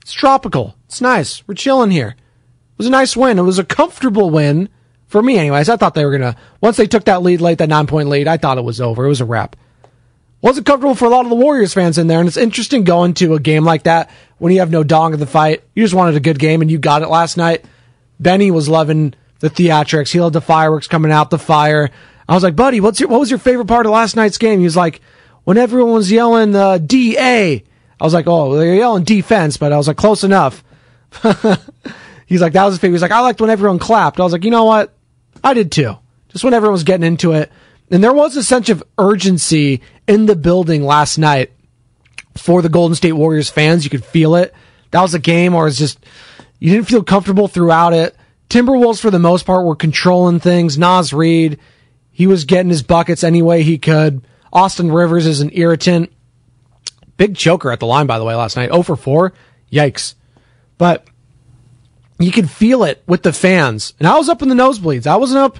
[0.02, 0.76] It's tropical.
[0.86, 1.46] It's nice.
[1.46, 2.08] We're chilling here.
[2.08, 3.38] It was a nice win.
[3.38, 4.68] It was a comfortable win
[5.06, 5.68] for me, anyways.
[5.68, 8.28] I thought they were gonna once they took that lead late, that nine point lead.
[8.28, 9.04] I thought it was over.
[9.04, 9.56] It was a wrap.
[10.42, 13.12] Wasn't comfortable for a lot of the Warriors fans in there, and it's interesting going
[13.14, 15.62] to a game like that when you have no dong in the fight.
[15.74, 17.64] You just wanted a good game, and you got it last night.
[18.18, 20.12] Benny was loving the theatrics.
[20.12, 21.90] He loved the fireworks coming out, the fire.
[22.28, 24.60] I was like, buddy, what's your, what was your favorite part of last night's game?
[24.60, 25.00] He was like,
[25.44, 27.64] when everyone was yelling, uh, DA.
[28.00, 30.62] I was like, oh, they're yelling defense, but I was like, close enough.
[32.26, 32.94] He's like, that was his favorite.
[32.94, 34.20] He's like, I liked when everyone clapped.
[34.20, 34.94] I was like, you know what?
[35.42, 35.96] I did too.
[36.28, 37.50] Just when everyone was getting into it.
[37.90, 41.50] And there was a sense of urgency in the building last night
[42.36, 43.82] for the Golden State Warriors fans.
[43.82, 44.54] You could feel it.
[44.92, 45.98] That was a game or it's just,
[46.60, 48.14] you didn't feel comfortable throughout it.
[48.50, 50.76] Timberwolves, for the most part, were controlling things.
[50.76, 51.58] Naz Reid,
[52.10, 54.22] he was getting his buckets any way he could.
[54.52, 56.12] Austin Rivers is an irritant.
[57.16, 58.70] Big choker at the line, by the way, last night.
[58.70, 59.32] 0 for 4.
[59.72, 60.14] Yikes.
[60.78, 61.06] But
[62.18, 63.94] you could feel it with the fans.
[64.00, 65.06] And I was up in the nosebleeds.
[65.06, 65.58] I wasn't up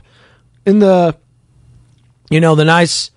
[0.66, 1.16] in the,
[2.29, 3.12] you know, the nice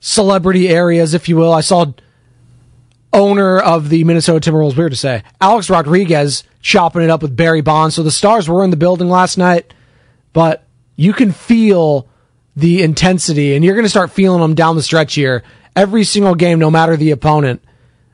[0.00, 1.52] celebrity areas, if you will.
[1.52, 1.92] I saw
[3.12, 7.62] owner of the Minnesota Timberwolves, weird to say, Alex Rodriguez chopping it up with Barry
[7.62, 7.96] Bonds.
[7.96, 9.72] So the stars were in the building last night,
[10.34, 12.08] but you can feel
[12.56, 15.42] the intensity, and you're going to start feeling them down the stretch here.
[15.74, 17.64] Every single game, no matter the opponent,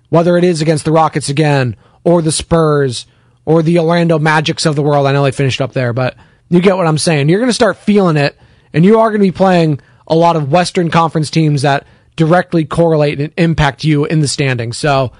[0.08, 3.06] whether it is against the Rockets again, or the Spurs,
[3.44, 5.06] or the Orlando Magics of the world.
[5.06, 6.16] I know they finished up there, but
[6.48, 7.28] you get what I'm saying.
[7.28, 8.38] You're going to start feeling it,
[8.72, 12.64] and you are going to be playing a lot of Western Conference teams that directly
[12.64, 14.76] correlate and impact you in the standings.
[14.76, 15.10] So,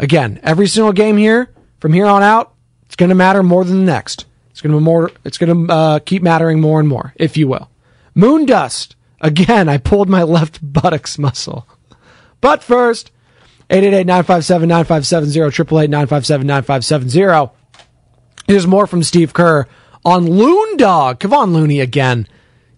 [0.00, 2.54] again, every single game here, from here on out,
[2.90, 4.24] it's going to matter more than the next.
[4.50, 5.12] It's going to more.
[5.24, 7.70] It's going to uh, keep mattering more and more, if you will.
[8.16, 8.96] Moon dust.
[9.20, 11.68] Again, I pulled my left buttocks muscle.
[12.40, 13.12] But first,
[13.70, 17.52] 888-957-9570, 888-957-9570.
[18.48, 19.68] Here's more from Steve Kerr
[20.04, 21.20] on Loon Dog.
[21.20, 22.26] Come on, Looney again.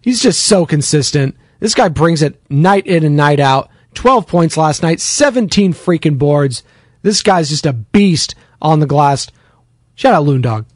[0.03, 1.39] He's just so consistent.
[1.59, 3.71] This guy brings it night in and night out.
[3.95, 6.63] 12 points last night, 17 freaking boards.
[7.01, 9.31] This guy's just a beast on the glass.
[10.03, 10.67] Shout out Loon Dog.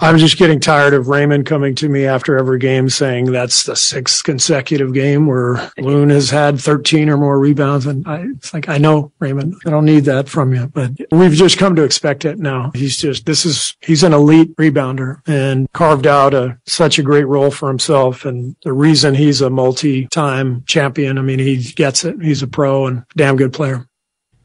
[0.00, 3.76] I'm just getting tired of Raymond coming to me after every game saying that's the
[3.76, 7.84] sixth consecutive game where Loon has had 13 or more rebounds.
[7.84, 11.34] And I, it's like, I know Raymond, I don't need that from you, but we've
[11.34, 12.70] just come to expect it now.
[12.74, 17.26] He's just, this is, he's an elite rebounder and carved out a, such a great
[17.26, 18.24] role for himself.
[18.24, 22.16] And the reason he's a multi-time champion, I mean, he gets it.
[22.22, 23.86] He's a pro and damn good player.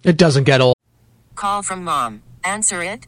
[0.04, 0.76] It doesn't get old.
[1.36, 2.22] Call from mom.
[2.44, 3.08] Answer it.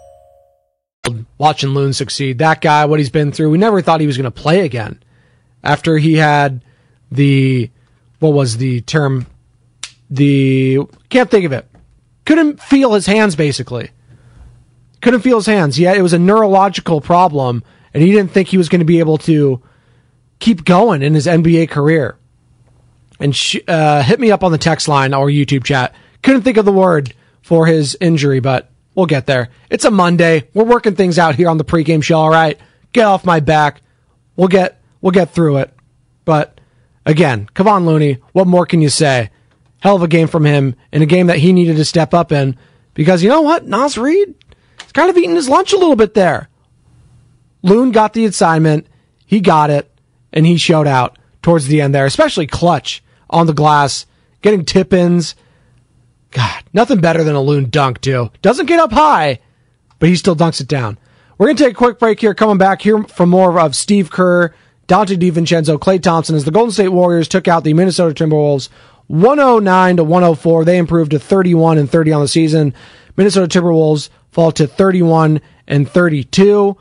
[1.37, 2.37] Watching Loon succeed.
[2.39, 5.01] That guy, what he's been through, we never thought he was going to play again.
[5.63, 6.63] After he had
[7.11, 7.69] the,
[8.19, 9.27] what was the term?
[10.09, 11.67] The, can't think of it.
[12.25, 13.91] Couldn't feel his hands, basically.
[15.01, 15.79] Couldn't feel his hands.
[15.79, 18.99] Yeah, it was a neurological problem, and he didn't think he was going to be
[18.99, 19.61] able to
[20.39, 22.17] keep going in his NBA career.
[23.19, 25.93] And sh- uh, hit me up on the text line or YouTube chat.
[26.23, 29.49] Couldn't think of the word for his injury, but We'll get there.
[29.69, 30.49] It's a Monday.
[30.53, 32.19] We're working things out here on the pregame show.
[32.19, 32.59] All right,
[32.93, 33.81] get off my back.
[34.35, 35.73] We'll get we'll get through it.
[36.25, 36.59] But
[37.05, 38.19] again, come on, Looney.
[38.33, 39.29] What more can you say?
[39.79, 42.31] Hell of a game from him in a game that he needed to step up
[42.31, 42.57] in
[42.93, 44.35] because you know what, Naz Reid,
[44.81, 46.49] he's kind of eating his lunch a little bit there.
[47.63, 48.87] Loon got the assignment.
[49.25, 49.89] He got it,
[50.33, 54.05] and he showed out towards the end there, especially clutch on the glass,
[54.41, 55.35] getting tip ins.
[56.31, 58.31] God, nothing better than a loon dunk, too.
[58.41, 59.39] Doesn't get up high,
[59.99, 60.97] but he still dunks it down.
[61.37, 62.33] We're going to take a quick break here.
[62.33, 64.53] Coming back here from more of Steve Kerr,
[64.87, 68.69] Donte DiVincenzo, Klay Thompson as the Golden State Warriors took out the Minnesota Timberwolves
[69.07, 70.65] 109 to 104.
[70.65, 72.73] They improved to 31 and 30 on the season.
[73.17, 76.77] Minnesota Timberwolves fall to 31 and 32.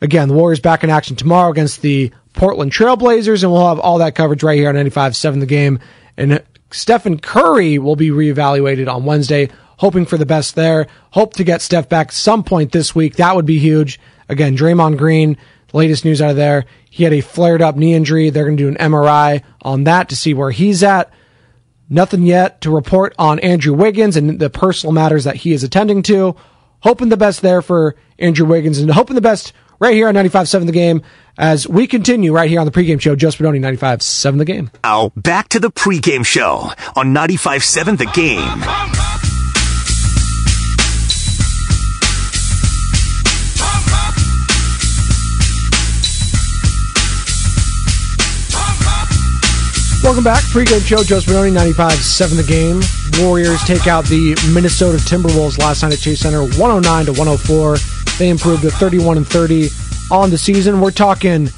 [0.00, 3.98] Again, the Warriors back in action tomorrow against the Portland Trailblazers, and we'll have all
[3.98, 5.80] that coverage right here on 95 7 The Game.
[6.16, 10.86] And Stephen Curry will be reevaluated on Wednesday, hoping for the best there.
[11.12, 13.16] Hope to get Steph back some point this week.
[13.16, 13.98] That would be huge.
[14.28, 15.38] Again, Draymond Green,
[15.72, 16.66] latest news out of there.
[16.90, 18.30] He had a flared up knee injury.
[18.30, 21.10] They're going to do an MRI on that to see where he's at.
[21.88, 26.02] Nothing yet to report on Andrew Wiggins and the personal matters that he is attending
[26.02, 26.36] to.
[26.80, 30.66] Hoping the best there for Andrew Wiggins and hoping the best right here on 95.7
[30.66, 31.02] The Game
[31.36, 33.14] as we continue right here on the pregame show.
[33.14, 34.70] Joe Spadoni, 95.7 The Game.
[34.84, 39.08] Now, back to the pregame show on 95.7 The Game.
[50.08, 50.42] Welcome back.
[50.44, 51.02] Pre-game show.
[51.02, 52.80] Joe Spadoni, 95-7 the game.
[53.22, 57.76] Warriors take out the Minnesota Timberwolves last night at Chase Center, 109 to 104.
[58.18, 59.68] They improved to 31 and 30
[60.10, 60.80] on the season.
[60.80, 61.50] We're talking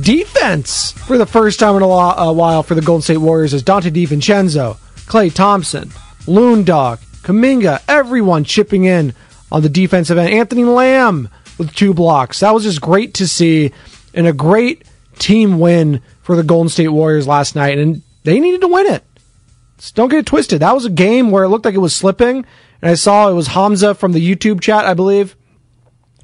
[0.00, 3.90] defense for the first time in a, while for the Golden State Warriors as Donte
[3.90, 5.90] DiVincenzo, Klay Thompson,
[6.26, 9.14] Loon Dog, Kuminga, everyone chipping in
[9.50, 10.32] on the defensive end.
[10.32, 12.40] Anthony Lamb with two blocks.
[12.40, 13.72] That was just great to see
[14.14, 14.84] and a great
[15.18, 19.04] team win for the Golden State Warriors last night, and they needed to win it.
[19.78, 20.60] Just don't get it twisted.
[20.60, 22.44] That was a game where it looked like it was slipping,
[22.80, 25.36] and I saw it was Hamza from the YouTube chat, I believe,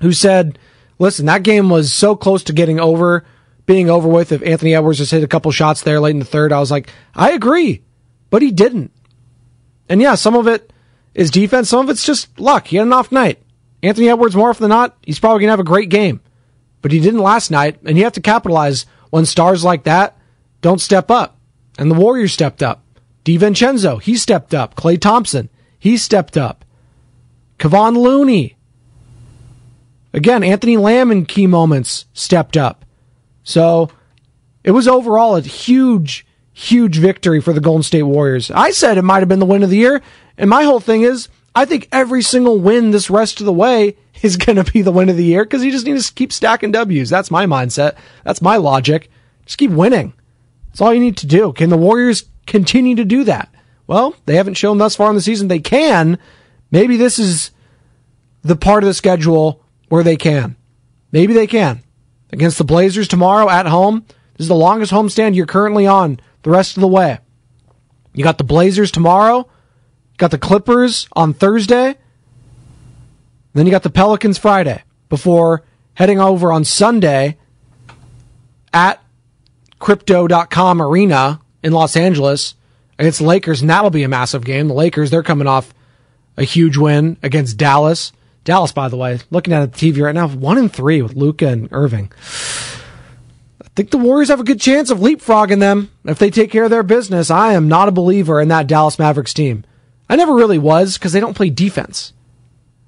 [0.00, 0.58] who said,
[0.98, 3.24] "Listen, that game was so close to getting over,
[3.66, 4.32] being over with.
[4.32, 6.70] If Anthony Edwards just hit a couple shots there late in the third, I was
[6.70, 7.82] like, I agree,
[8.30, 8.92] but he didn't.
[9.88, 10.72] And yeah, some of it
[11.14, 12.66] is defense, some of it's just luck.
[12.66, 13.42] He had an off night.
[13.82, 16.20] Anthony Edwards, more often than not, he's probably gonna have a great game,
[16.82, 20.16] but he didn't last night, and you have to capitalize." when stars like that
[20.60, 21.38] don't step up.
[21.78, 22.84] And the Warriors stepped up.
[23.24, 24.74] DiVincenzo, he stepped up.
[24.74, 26.64] Klay Thompson, he stepped up.
[27.58, 28.56] Kevon Looney.
[30.12, 32.84] Again, Anthony Lamb in key moments stepped up.
[33.42, 33.90] So
[34.64, 38.50] it was overall a huge, huge victory for the Golden State Warriors.
[38.50, 40.02] I said it might have been the win of the year.
[40.36, 43.96] And my whole thing is, I think every single win this rest of the way
[44.22, 46.32] is going to be the win of the year because you just need to keep
[46.32, 47.10] stacking W's.
[47.10, 47.96] That's my mindset.
[48.24, 49.10] That's my logic.
[49.44, 50.12] Just keep winning.
[50.68, 51.52] That's all you need to do.
[51.52, 53.52] Can the Warriors continue to do that?
[53.86, 56.18] Well, they haven't shown thus far in the season they can.
[56.70, 57.50] Maybe this is
[58.42, 60.56] the part of the schedule where they can.
[61.12, 61.82] Maybe they can.
[62.30, 64.04] Against the Blazers tomorrow at home.
[64.36, 67.18] This is the longest homestand you're currently on the rest of the way.
[68.12, 69.48] You got the Blazers tomorrow.
[70.16, 71.96] Got the Clippers on Thursday.
[73.54, 77.38] Then you got the Pelicans Friday before heading over on Sunday
[78.72, 79.02] at
[79.78, 82.54] crypto.com arena in Los Angeles
[82.98, 84.68] against the Lakers, and that'll be a massive game.
[84.68, 85.72] The Lakers, they're coming off
[86.36, 88.12] a huge win against Dallas.
[88.44, 91.48] Dallas, by the way, looking at the TV right now, one and three with Luka
[91.48, 92.10] and Irving.
[93.62, 96.64] I think the Warriors have a good chance of leapfrogging them if they take care
[96.64, 97.30] of their business.
[97.30, 99.64] I am not a believer in that Dallas Mavericks team.
[100.08, 102.12] I never really was because they don't play defense.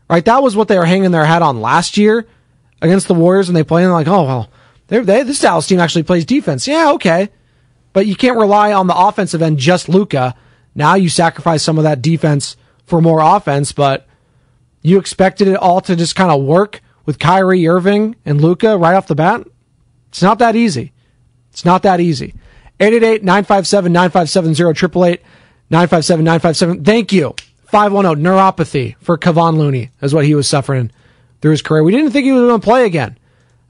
[0.09, 0.25] Right?
[0.25, 2.27] That was what they were hanging their hat on last year
[2.83, 4.51] against the Warriors, and they play and like, oh well,
[4.89, 6.67] they, this Dallas team actually plays defense.
[6.67, 7.29] Yeah, okay,
[7.93, 10.35] but you can't rely on the offensive end just Luka.
[10.75, 14.07] Now you sacrifice some of that defense for more offense, but
[14.83, 18.95] you expected it all to just kind of work with Kyrie Irving and Luka right
[18.95, 19.47] off the bat.
[20.09, 20.93] It's not that easy.
[21.51, 22.35] It's not that easy.
[22.81, 25.23] 888 957 9570 888
[25.71, 26.85] 957 957.
[26.85, 27.35] Thank you.
[27.67, 30.91] 510 neuropathy for Kevon Looney is what he was suffering
[31.41, 31.83] through his career.
[31.83, 33.17] We didn't think he was going to play again.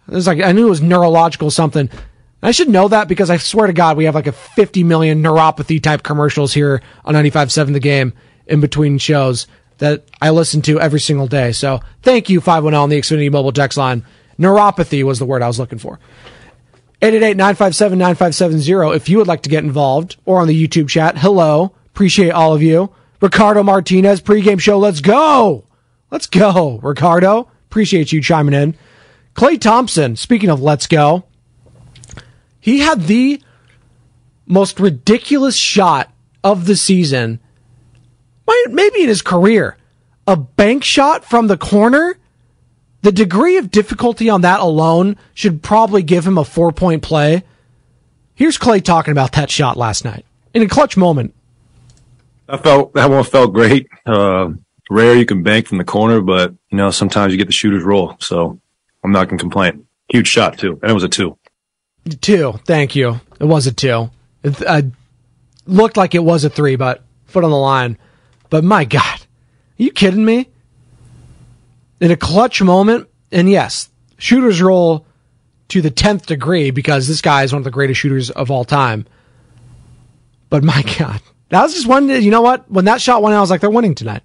[0.09, 1.91] It was like, I knew it was neurological something.
[2.43, 5.23] I should know that because I swear to God, we have like a 50 million
[5.23, 8.15] neuropathy type commercials here on 95.7 The Game
[8.47, 9.47] in between shows
[9.81, 11.53] that I listen to every single day.
[11.53, 14.05] So thank you, 510 on the Xfinity mobile text line.
[14.39, 15.99] Neuropathy was the word I was looking for.
[17.03, 21.19] 888-957-9570 if you would like to get involved or on the YouTube chat.
[21.19, 21.75] Hello.
[21.87, 22.95] Appreciate all of you.
[23.21, 24.79] Ricardo Martinez, pregame show.
[24.79, 25.65] Let's go.
[26.11, 27.51] Let's go, Ricardo.
[27.69, 28.75] Appreciate you chiming in.
[29.35, 31.25] Klay Thompson, speaking of let's go,
[32.59, 33.43] he had the
[34.47, 36.13] most ridiculous shot
[36.43, 37.41] of the season,
[38.69, 39.77] maybe in his career.
[40.27, 42.17] A bank shot from the corner.
[43.03, 47.43] The degree of difficulty on that alone should probably give him a four point play.
[48.35, 51.35] Here's Klay talking about that shot last night in a clutch moment.
[52.49, 53.89] I felt that one felt great.
[54.05, 54.51] Uh,
[54.91, 57.85] rare you can bank from the corner, but you know sometimes you get the shooter's
[57.85, 58.17] roll.
[58.21, 58.61] So
[59.05, 59.87] I'm not gonna complain.
[60.09, 61.39] Huge shot too, and it was a two.
[62.21, 63.21] Two, thank you.
[63.39, 64.11] It was a two.
[64.43, 64.83] It uh,
[65.67, 67.99] looked like it was a three, but foot on the line.
[68.51, 70.49] But my God, are you kidding me?
[72.01, 75.07] In a clutch moment, and yes, shooter's roll
[75.69, 78.65] to the tenth degree because this guy is one of the greatest shooters of all
[78.65, 79.07] time.
[80.49, 82.09] But my God, that was just one.
[82.09, 82.71] You know what?
[82.71, 84.23] When that shot went I was like, they're winning tonight.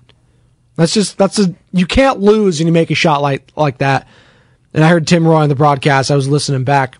[0.75, 4.07] That's just that's a you can't lose when you make a shot like like that.
[4.73, 6.11] And I heard Tim Roye on the broadcast.
[6.11, 6.97] I was listening back,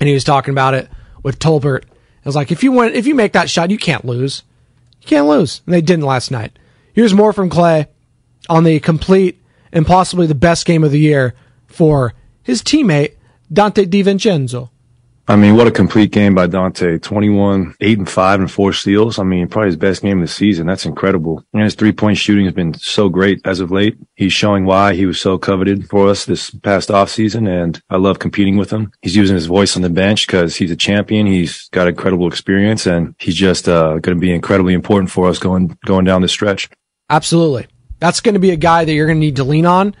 [0.00, 0.88] and he was talking about it
[1.22, 1.84] with Tolbert.
[1.84, 4.42] I was like, if you win, if you make that shot, you can't lose.
[5.08, 6.58] Can't lose, and they didn't last night.
[6.92, 7.86] Here's more from Klay
[8.50, 9.42] on the complete
[9.72, 11.34] and possibly the best game of the year
[11.66, 13.14] for his teammate
[13.50, 14.68] Donte DiVincenzo.
[15.30, 17.02] I mean, what a complete game by Donte.
[17.02, 19.18] 21, 8 and 5 and 4 steals.
[19.18, 20.66] I mean, probably his best game of the season.
[20.66, 21.44] That's incredible.
[21.52, 23.98] And his three point shooting has been so great as of late.
[24.16, 27.46] He's showing why he was so coveted for us this past offseason.
[27.46, 28.90] And I love competing with him.
[29.02, 31.26] He's using his voice on the bench because he's a champion.
[31.26, 35.38] He's got incredible experience and he's just, uh, going to be incredibly important for us
[35.38, 36.70] going, going down the stretch.
[37.10, 37.66] Absolutely.
[38.00, 39.94] That's going to be a guy that you're going to need to lean on.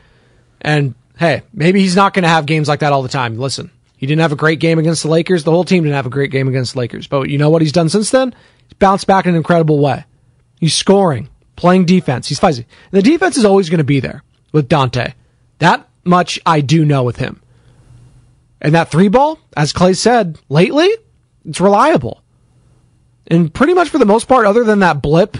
[0.62, 3.36] And hey, maybe he's not going to have games like that all the time.
[3.38, 5.42] Listen, he didn't have a great game against the Lakers.
[5.42, 7.08] The whole team didn't have a great game against the Lakers.
[7.08, 8.32] But you know what he's done since then?
[8.68, 10.04] He's bounced back in an incredible way.
[10.60, 12.28] He's scoring, playing defense.
[12.28, 12.64] He's fuzzy.
[12.92, 14.22] The defense is always going to be there
[14.52, 15.14] with Donte.
[15.58, 17.42] That much I do know with him.
[18.60, 20.88] And that three ball, as Klay said, lately,
[21.44, 22.22] it's reliable.
[23.26, 25.38] And pretty much for the most part, other than that blip,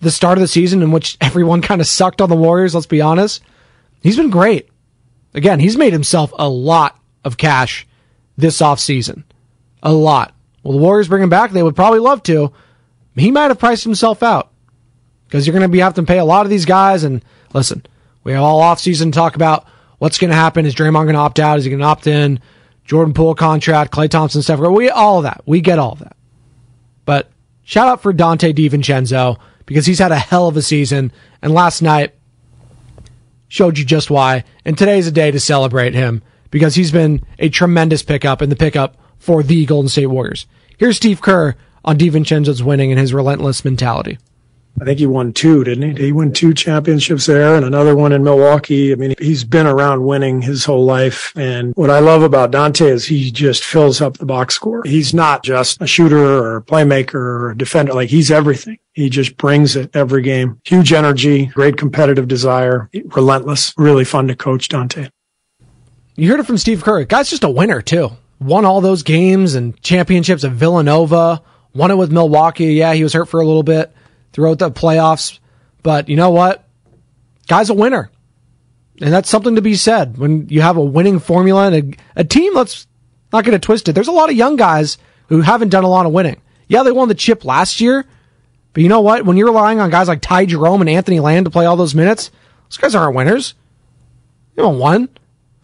[0.00, 2.86] the start of the season in which everyone kind of sucked on the Warriors, let's
[2.86, 3.42] be honest,
[4.02, 4.68] he's been great.
[5.32, 7.86] Again, he's made himself a lot of cash
[8.36, 9.24] this offseason.
[9.82, 10.34] A lot.
[10.62, 11.50] Well, the Warriors bring him back.
[11.50, 12.52] They would probably love to.
[13.16, 14.50] He might have priced himself out
[15.26, 17.04] because you're going to be having to pay a lot of these guys.
[17.04, 17.84] And listen,
[18.24, 19.66] we have all offseason to talk about
[19.98, 20.66] what's going to happen.
[20.66, 21.58] Is Draymond going to opt out?
[21.58, 22.40] Is he going to opt in?
[22.84, 24.68] Jordan Poole contract, Klay Thompson, Curry.
[24.68, 25.42] We all of that.
[25.46, 26.16] We get all of that.
[27.04, 27.30] But
[27.62, 31.12] shout out for Donte DiVincenzo because he's had a hell of a season.
[31.40, 32.14] And last night
[33.48, 34.44] showed you just why.
[34.64, 36.22] And today's a day to celebrate him
[36.54, 40.46] because he's been a tremendous pickup in the pickup for the Golden State Warriors.
[40.78, 44.18] Here's Steve Kerr on DiVincenzo's winning and his relentless mentality.
[44.80, 46.04] I think he won two, didn't he?
[46.04, 48.92] He won two championships there and another one in Milwaukee.
[48.92, 51.32] I mean, he's been around winning his whole life.
[51.34, 54.82] And what I love about Donte is he just fills up the box score.
[54.84, 57.94] He's not just a shooter or a playmaker or a defender.
[57.94, 58.78] Like he's everything.
[58.92, 60.60] He just brings it every game.
[60.64, 65.10] Huge energy, great competitive desire, relentless, really fun to coach Donte.
[66.16, 67.04] You heard it from Steve Kerr.
[67.04, 68.10] Guy's just a winner too.
[68.40, 71.42] Won all those games and championships at Villanova.
[71.74, 72.74] Won it with Milwaukee.
[72.74, 73.92] Yeah, he was hurt for a little bit
[74.32, 75.38] throughout the playoffs.
[75.82, 76.68] But you know what?
[77.48, 78.10] Guy's a winner.
[79.00, 82.24] And that's something to be said when you have a winning formula and a, a
[82.24, 82.86] team that's
[83.32, 83.92] not twist it.
[83.92, 84.98] There's a lot of young guys
[85.28, 86.40] who haven't done a lot of winning.
[86.68, 88.04] Yeah, they won the chip last year,
[88.72, 89.24] but you know what?
[89.24, 91.94] When you're relying on guys like Ty Jerome and Anthony Lamb to play all those
[91.94, 92.30] minutes,
[92.68, 93.54] those guys aren't winners.
[94.54, 95.08] They won.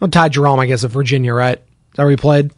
[0.01, 1.57] Well, Ty Jerome, I guess, of Virginia, right?
[1.57, 2.51] Is that where he played?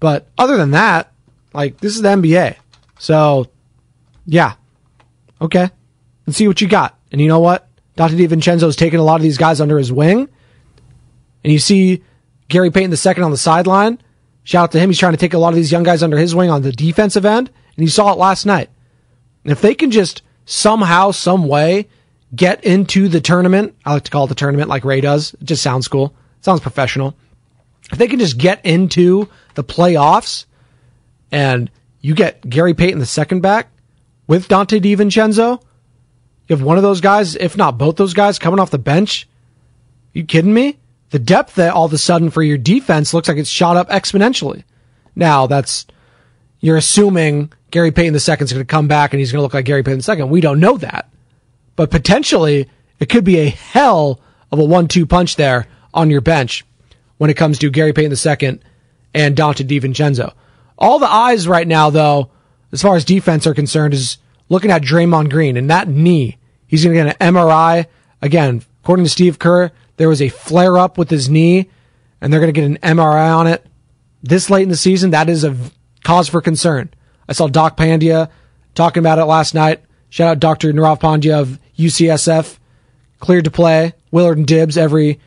[0.00, 1.12] But other than that,
[1.52, 2.56] like, this is the NBA.
[2.98, 3.46] So,
[4.26, 4.54] yeah,
[5.40, 5.70] Okay.
[6.26, 6.98] Let's see what you got.
[7.10, 7.68] And you know what?
[7.96, 10.28] Donte DiVincenzo's taking a lot of these guys under his wing.
[11.42, 12.02] And you see
[12.48, 13.98] Gary Payton II on the sideline.
[14.44, 14.90] Shout out to him.
[14.90, 16.72] He's trying to take a lot of these young guys under his wing on the
[16.72, 17.50] defensive end.
[17.76, 18.70] And you saw it last night.
[19.44, 21.88] And if they can just somehow, some way
[22.34, 25.34] get into the tournament, I like to call it the tournament like Ray does.
[25.34, 26.14] It just sounds cool.
[26.40, 27.14] Sounds professional.
[27.90, 30.46] If they can just get into the playoffs
[31.32, 31.70] and
[32.00, 33.68] you get Gary Payton the second back,
[34.30, 35.60] with Donte DiVincenzo?
[36.46, 39.26] You have one of those guys, if not both those guys, coming off the bench?
[40.14, 40.78] Are you kidding me?
[41.10, 43.88] The depth that all of a sudden for your defense looks like it's shot up
[43.88, 44.62] exponentially.
[45.16, 45.84] Now, that's,
[46.60, 49.42] you're assuming Gary Payton the second is going to come back and he's going to
[49.42, 50.30] look like Gary Payton the second.
[50.30, 51.10] We don't know that.
[51.74, 52.68] But potentially,
[53.00, 54.20] it could be a hell
[54.52, 56.64] of a one two punch there on your bench
[57.18, 58.60] when it comes to Gary Payton II
[59.14, 60.32] and Donte DiVincenzo.
[60.78, 62.30] All the eyes right now, though,
[62.72, 64.18] as far as defense are concerned, is
[64.48, 66.38] looking at Draymond Green and that knee.
[66.66, 67.86] He's going to get an MRI.
[68.22, 71.68] Again, according to Steve Kerr, there was a flare up with his knee,
[72.20, 73.66] and they're going to get an MRI on it
[74.22, 75.10] this late in the season.
[75.10, 75.56] That is a
[76.04, 76.90] cause for concern.
[77.28, 78.30] I saw Doc Pandya
[78.74, 79.82] talking about it last night.
[80.08, 80.72] Shout out Dr.
[80.72, 82.58] Nirav Pandya of UCSF.
[83.18, 83.92] Cleared to play.
[84.10, 85.20] Willard and Dibbs every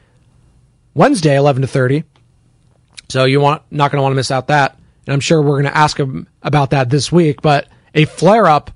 [0.94, 2.04] Wednesday, 11 to 30.
[3.10, 4.78] So you want not going to want to miss out that.
[5.06, 7.42] And I'm sure we're going to ask him about that this week.
[7.42, 8.72] But a flare up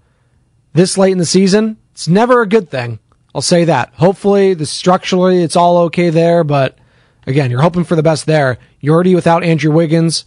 [0.74, 2.99] this late in the season, it's never a good thing.
[3.34, 3.93] I'll say that.
[3.95, 6.43] Hopefully, the structurally, it's all okay there.
[6.43, 6.78] But
[7.26, 8.57] again, you're hoping for the best there.
[8.80, 10.26] You're already without Andrew Wiggins.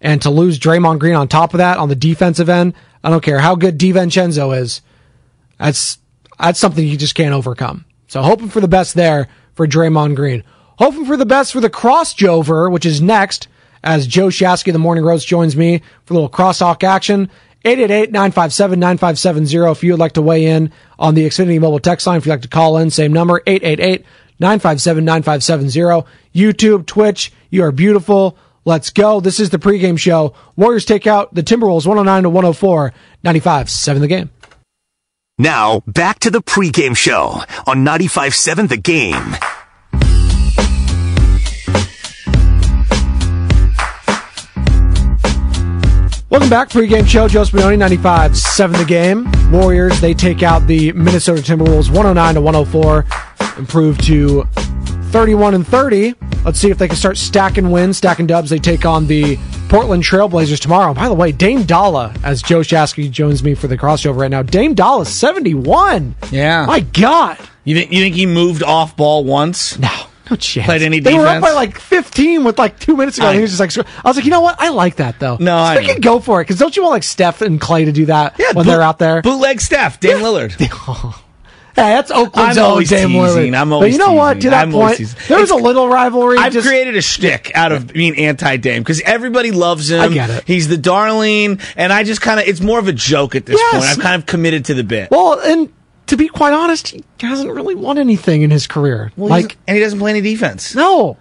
[0.00, 3.22] And to lose Draymond Green on top of that on the defensive end, I don't
[3.22, 4.80] care how good DiVincenzo is.
[5.58, 5.98] That's
[6.38, 7.84] that's something you just can't overcome.
[8.06, 10.44] So hoping for the best there for Draymond Green.
[10.78, 13.48] Hoping for the best for the crossover, which is next
[13.82, 17.28] as Joe Shasky, the Morning Roast, joins me for a little crosstalk action.
[17.64, 22.18] 888-957-9570 if you would like to weigh in on the Xfinity mobile text line.
[22.18, 26.06] If you'd like to call in, same number, 888-957-9570.
[26.32, 28.38] YouTube, Twitch, you are beautiful.
[28.64, 29.18] Let's go.
[29.18, 30.34] This is the pregame show.
[30.54, 32.92] Warriors take out the Timberwolves 109 to 104,
[33.24, 34.30] 95 7 the game.
[35.38, 39.34] Now, back to the pregame show on 95 7 The Game.
[46.38, 47.26] Welcome back, pregame show.
[47.26, 49.28] Joe Spadoni, 95 7 the game.
[49.50, 53.04] Warriors, they take out the Minnesota Timberwolves 109 to 104,
[53.58, 54.44] improve to
[55.10, 56.14] 31 and 30.
[56.44, 58.50] Let's see if they can start stacking wins, stacking dubs.
[58.50, 59.36] They take on the
[59.68, 60.94] Portland Trailblazers tomorrow.
[60.94, 64.42] By the way, Dame Dolla, as Joe Shasky joins me for the crossover right now,
[64.42, 66.14] Dame Dolla 71.
[66.30, 66.66] Yeah.
[66.66, 67.36] My God.
[67.64, 69.76] You think you think he moved off ball once?
[69.80, 70.06] No.
[70.30, 70.66] No chance.
[70.66, 73.26] Played any they were up by like 15 with like two minutes ago.
[73.26, 74.56] I- and he was just like, I was like, you know what?
[74.60, 75.36] I like that though.
[75.40, 75.92] No, so I they know.
[75.94, 78.36] can go for it because don't you want like Steph and Klay to do that
[78.38, 79.22] when boot- they're out there?
[79.22, 80.54] Bootleg Steph, Dame Lillard.
[81.76, 83.52] Hey, that's Oakland's I'm always Dame teasing.
[83.52, 83.56] Lillard.
[83.56, 84.40] I'm but always you know what?
[84.40, 85.16] To that I'm point, teasing.
[85.28, 86.36] there was a little rivalry.
[86.36, 90.00] I've just, created a shtick out of being anti-Dame because everybody loves him.
[90.00, 90.44] I get it.
[90.44, 93.60] He's the darling, and I just kind of, it's more of a joke at this
[93.60, 93.72] Yes.
[93.74, 93.84] point.
[93.84, 95.12] I've kind of committed to the bit.
[95.12, 95.72] well, and
[96.08, 99.12] to be quite honest, he hasn't really won anything in his career.
[99.16, 100.74] Well, like, and he doesn't play any defense.
[100.74, 101.16] no.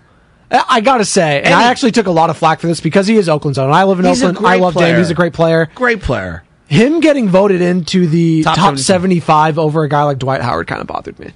[0.50, 3.06] I gotta say, and, And I actually took a lot of flack for this because
[3.06, 3.70] he is Oakland's own.
[3.70, 4.38] I live in Oakland.
[4.46, 4.80] I love Dame.
[4.80, 4.98] player.
[4.98, 5.70] He's a great player.
[5.76, 6.44] Great player.
[6.68, 8.86] Him getting voted into the Top top, 75.
[8.86, 11.32] 75 over a guy like Dwight Howard kind of bothered me.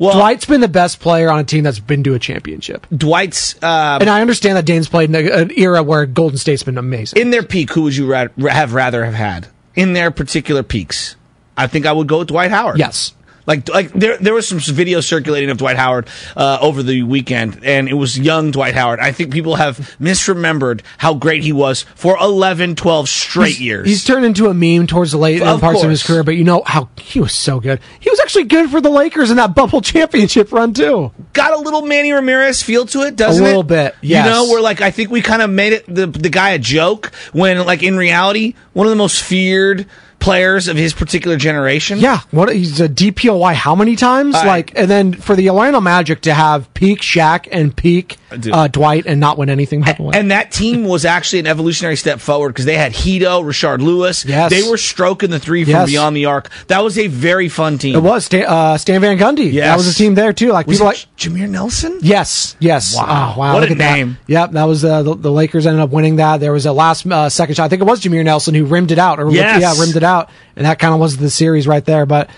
[0.00, 2.86] Well, Dwight's been the best player on a team that's been to a championship.
[2.94, 6.76] Dwight's uh, And I understand that Dame's played in an era where Golden State's been
[6.76, 7.20] amazing.
[7.20, 7.70] in their peak.
[7.72, 9.46] Who would you ra- have rather have had
[9.76, 11.14] in their particular peaks?
[11.56, 12.78] I think I would go with Dwight Howard.
[12.78, 13.12] yes.
[13.48, 17.60] Like, like there, there was some video circulating of Dwight Howard uh, over the weekend,
[17.62, 18.98] and it was young Dwight Howard.
[18.98, 23.88] I think people have misremembered how great he was for 11, 12 straight He's- years.
[23.88, 26.42] He's turned into a meme towards the late Of parts of his career, but you
[26.42, 27.78] know how he was so good.
[28.00, 31.12] He was actually good for the Lakers in that bubble championship run too.
[31.32, 33.46] got a little Manny Ramirez feel to it, doesn't it?
[33.46, 34.24] A little bit, yes.
[34.26, 36.58] You know, where like I think we kind of made it the the guy a
[36.58, 39.86] joke when like in reality one of the most feared
[40.26, 41.98] players of his particular generation.
[41.98, 44.34] Yeah, what he's a DPOY how many times?
[44.34, 48.16] I- like, and then for the Orlando Magic to have peak Shaq and peak
[48.52, 50.18] uh, Dwight and not win anything by the way.
[50.18, 54.24] And that team was actually an evolutionary step forward because they had Hedo, Rashard Lewis.
[54.24, 54.50] Yes.
[54.50, 55.88] They were stroking the three from Yes.
[55.90, 56.50] beyond the arc.
[56.66, 57.94] That was a very fun team.
[57.94, 59.52] it was Stan, uh, Stan Van Gundy.
[59.52, 60.50] Yeah, That was a team there too.
[60.50, 61.98] Like Was people like Jameer Nelson?
[62.02, 62.96] Yes, yes.
[62.96, 63.04] Wow.
[63.36, 63.52] Oh, wow.
[63.54, 63.94] What Look a at that.
[63.94, 64.18] name.
[64.26, 66.38] Yep, that was uh, the, the Lakers ended up winning that.
[66.40, 67.64] There was a last uh, second shot.
[67.64, 69.60] I think it was Jameer Nelson who rimmed it out, or Yes.
[69.60, 70.15] yeah, rimmed it out,
[70.56, 72.06] and that kind of was the series right there.
[72.06, 72.30] But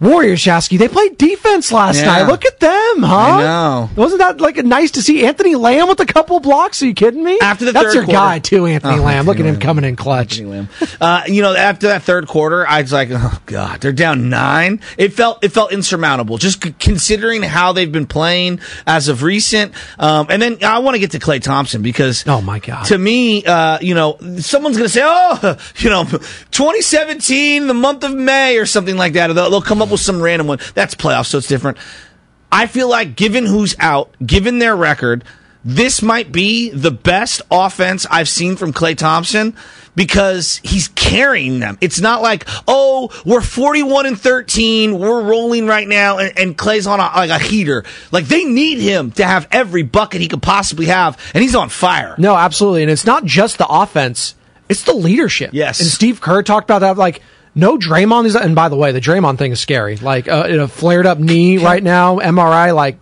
[0.00, 2.06] Warriors, Shasky, they played defense last Yeah.
[2.06, 2.22] night.
[2.26, 3.16] Look at them, huh?
[3.16, 3.90] I know.
[3.96, 6.82] Wasn't that like nice to see Anthony Lamb with a couple blocks?
[6.82, 7.38] Are you kidding me?
[7.40, 9.24] After the that's third your quarter- guy too, Anthony Oh, Lamb.
[9.24, 9.60] Look at Anthony him Lamb.
[9.60, 10.40] coming in clutch.
[11.00, 14.80] Uh, you know, after that third quarter, I was like, "Oh God, they're down nine.
[14.98, 19.72] It felt it felt insurmountable, just c- considering how they've been playing as of recent.
[19.98, 22.84] Um, and then I want to get to Klay Thompson because, Oh my God.
[22.86, 26.04] to me, uh, you know, someone's going to say, "Oh, you know,
[26.50, 30.20] 2017, the month of May, or something like that." They'll, they'll come up with some
[30.20, 30.58] random one.
[30.74, 31.78] That's playoffs, so it's different.
[32.50, 35.24] I feel like, given who's out, given their record,
[35.64, 39.56] this might be the best offense I've seen from Klay Thompson
[39.96, 41.78] because he's carrying them.
[41.80, 46.86] It's not like, oh, we're 41 and 13, we're rolling right now, and, and Klay's
[46.86, 47.84] on a, like a heater.
[48.12, 51.68] Like they need him to have every bucket he could possibly have, and he's on
[51.68, 52.14] fire.
[52.18, 52.82] No, absolutely.
[52.82, 54.34] And it's not just the offense,
[54.68, 55.50] it's the leadership.
[55.52, 55.80] Yes.
[55.80, 56.96] And Steve Kerr talked about that.
[56.96, 57.22] Like,
[57.54, 59.96] no Draymond is, and by the way, the Draymond thing is scary.
[59.96, 62.96] Like, uh, in a flared up knee right now, MRI, like,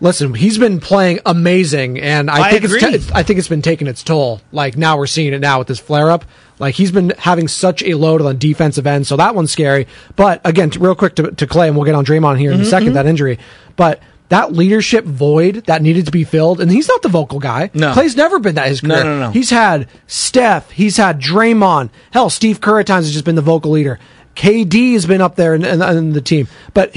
[0.00, 2.00] listen, he's been playing amazing.
[2.00, 2.80] And I, I think agree.
[2.82, 4.40] it's, ta- I think it's been taking its toll.
[4.52, 6.24] Like, now we're seeing it now with this flare up.
[6.58, 9.06] Like, he's been having such a load on defensive end.
[9.06, 9.86] So that one's scary.
[10.16, 12.60] But again, t- real quick to, to Klay, and we'll get on Draymond here in
[12.60, 13.38] a 2nd that injury.
[13.76, 14.00] But,
[14.30, 17.70] that leadership void that needed to be filled, and he's not the vocal guy.
[17.74, 17.92] No.
[17.92, 19.04] Klay's never been that his No, career.
[19.04, 19.30] no, no.
[19.30, 20.70] He's had Steph.
[20.70, 21.90] He's had Draymond.
[22.12, 23.98] Hell, Steve Kerr at times has just been the vocal leader.
[24.36, 26.48] KD has been up there in, in, in the team.
[26.72, 26.96] But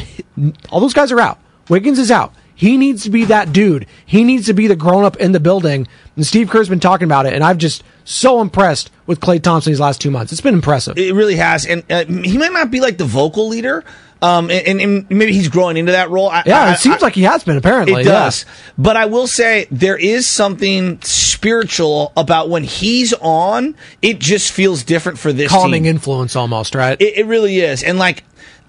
[0.70, 1.40] all those guys are out.
[1.70, 2.34] Wiggins is out.
[2.56, 3.88] He needs to be that dude.
[4.06, 5.88] He needs to be the grown up in the building.
[6.16, 7.34] And Steve Kerr's been talking about it.
[7.34, 10.32] And I've just so impressed with Klay Thompson these last two months.
[10.32, 10.98] It's been impressive.
[10.98, 13.84] It really has, and uh, he might not be like the vocal leader.
[14.24, 16.30] Um, and, and maybe he's growing into that role.
[16.30, 18.02] I, yeah, I- it seems I- like he has been, apparently.
[18.02, 18.12] It yeah.
[18.24, 18.46] does.
[18.78, 24.84] But I will say there is something spiritual about when he's on, it just feels
[24.84, 25.90] different for this Calming team.
[25.96, 27.00] influence almost, right?
[27.02, 27.84] It, it really is.
[27.84, 28.24] And like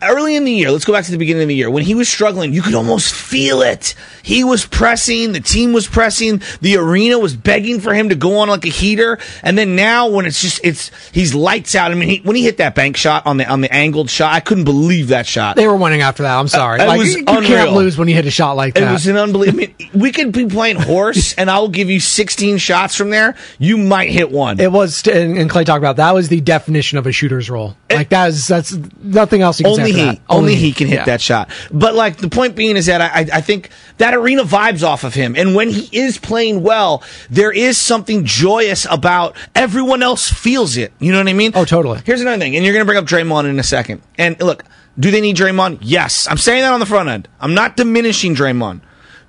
[0.08, 1.94] early in the year, let's go back to the beginning of the year, when he
[1.94, 3.94] was struggling, you could almost feel it.
[4.22, 8.38] He was pressing, the team was pressing, the arena was begging for him to go
[8.38, 9.18] on like a heater.
[9.42, 11.90] And then now when it's just it's he's lights out.
[11.90, 14.32] I mean, he, when he hit that bank shot on the on the angled shot,
[14.32, 15.56] I couldn't believe that shot.
[15.56, 16.38] they were winning after that.
[16.38, 16.80] I'm sorry.
[16.80, 18.88] Uh, it like, was you, you can't lose when you hit a shot like that.
[18.88, 19.64] It was an unbelievable.
[19.64, 23.10] I mean, we could be playing horse, and I will give you 16 shots from
[23.10, 23.34] there.
[23.58, 24.60] You might hit one.
[24.60, 27.76] It was, and, and Klay talked about that was the definition of a shooter's role.
[27.90, 30.20] Like that is that's nothing else you can Only say he, that.
[30.28, 31.04] only he can hit Yeah.
[31.04, 31.50] that shot.
[31.72, 35.04] But like the point being is that I, I I think that arena vibes off
[35.04, 40.30] of him, and when he is playing well, there is something joyous about everyone else
[40.30, 40.92] feels it.
[40.98, 41.52] You know what I mean?
[41.54, 42.00] Oh, totally.
[42.04, 44.02] Here's another thing, and you're gonna bring up Draymond in a second.
[44.18, 44.64] And look,
[44.98, 45.78] do they need Draymond?
[45.80, 47.28] Yes, I'm saying that on the front end.
[47.40, 48.80] I'm not diminishing Draymond.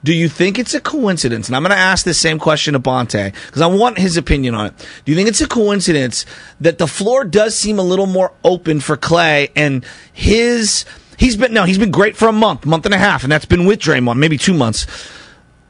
[0.06, 1.48] Do you think it's a coincidence?
[1.48, 4.54] And I'm going to ask this same question to Bonta because I want his opinion
[4.54, 4.88] on it.
[5.04, 6.28] Do you think it's a coincidence
[6.62, 9.84] that the floor does seem a little more open for Klay and
[10.14, 10.86] his
[11.18, 13.46] he's been no he's been great for a month, month and a half, and that's
[13.46, 14.86] been with Draymond, maybe two months.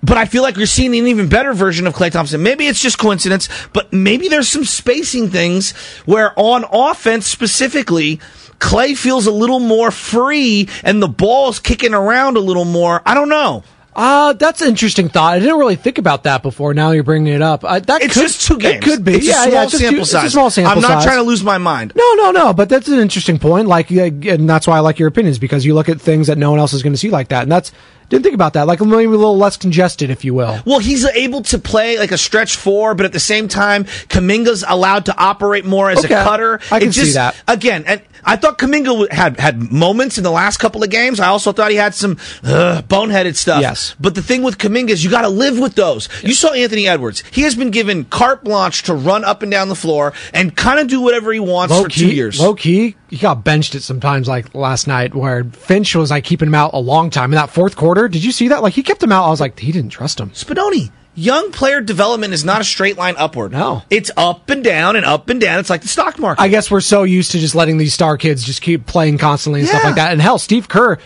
[0.04, 2.44] But I feel like you're seeing an even better version of Klay Thompson.
[2.44, 5.72] Maybe it's just coincidence, but maybe there's some spacing things
[6.04, 8.20] where on offense specifically,
[8.60, 13.02] Klay feels a little more free and the ball's kicking around a little more.
[13.06, 13.64] I don't know.
[13.96, 15.36] Uh, that's an interesting thought.
[15.36, 16.74] I didn't really think about that before.
[16.74, 17.64] Now you're bringing it up.
[17.64, 18.76] Uh, that It's could, just two games.
[18.76, 19.16] It could be.
[19.16, 19.64] It's a yeah, small yeah.
[19.66, 21.04] Just sample two- it's a small sample I'm not size.
[21.06, 21.94] trying to lose my mind.
[21.96, 22.54] No, no, no.
[22.54, 23.68] But that's an interesting point.
[23.70, 26.52] Like, and that's why I like your opinions because you look at things that no
[26.52, 27.72] one else is going to see like that, and that's
[28.10, 28.68] didn't think about that.
[28.68, 30.60] Like maybe a little less congested, if you will.
[30.66, 34.64] Well, he's able to play like a stretch four, but at the same time, Kuminga's
[34.68, 36.14] allowed to operate more as Okay.
[36.14, 36.60] a cutter.
[36.72, 37.36] I can It see that.
[37.48, 41.20] Again, and I thought Kuminga had had moments in the last couple of games.
[41.20, 43.62] I also thought he had some uh, boneheaded stuff.
[43.62, 43.96] Yes.
[44.00, 46.10] But the thing with Kuminga is you got to live with those.
[46.24, 47.24] You saw Anthony Edwards.
[47.32, 50.80] He has been given carte blanche to run up and down the floor and kind
[50.80, 52.40] of do whatever he wants Low for key, two years.
[52.40, 54.28] low key, he got benched at sometimes.
[54.28, 57.50] Like last night, where Finch was like keeping him out a long time in that
[57.50, 58.08] fourth quarter.
[58.08, 58.62] Did you see that?
[58.64, 59.26] Like he kept him out.
[59.26, 60.32] I was like, he didn't trust him.
[60.32, 60.92] Spadoni.
[61.18, 63.54] Young player development is not a straight line upward.
[63.54, 63.84] No.
[63.90, 65.60] It's up and down and up and down.
[65.60, 66.42] It's like the stock market.
[66.42, 69.62] I guess we're so used to just letting these star kids just keep playing constantly
[69.62, 70.12] and stuff like that.
[70.12, 70.98] And hell, Steve Kerr,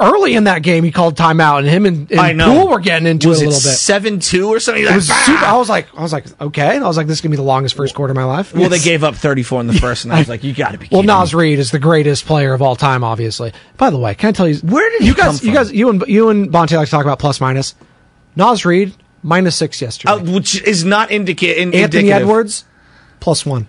[0.00, 2.52] early in that game, he called timeout, and him and, and I know.
[2.52, 3.76] Poole were getting into was it a little bit.
[3.76, 4.84] Seven two or something.
[4.84, 5.44] It was super.
[5.44, 6.76] I was like, I was like, okay.
[6.76, 8.54] And I was like, this is gonna be the longest first quarter of my life.
[8.54, 10.78] Well, they gave up 34 in the first, and I was like, "You got to
[10.78, 11.20] be." Well, kidding me.
[11.20, 13.52] Naz Reid is the greatest player of all time, obviously.
[13.76, 16.04] By the way, can I tell you Where did you guys, you guys, you and
[16.06, 17.74] you and Bonta like to talk about plus minus.
[18.36, 20.12] Naz Reid minus six yesterday.
[20.12, 22.22] Uh, which is not indica- in, Anthony indicative.
[22.22, 22.64] Edwards
[23.20, 23.66] plus one.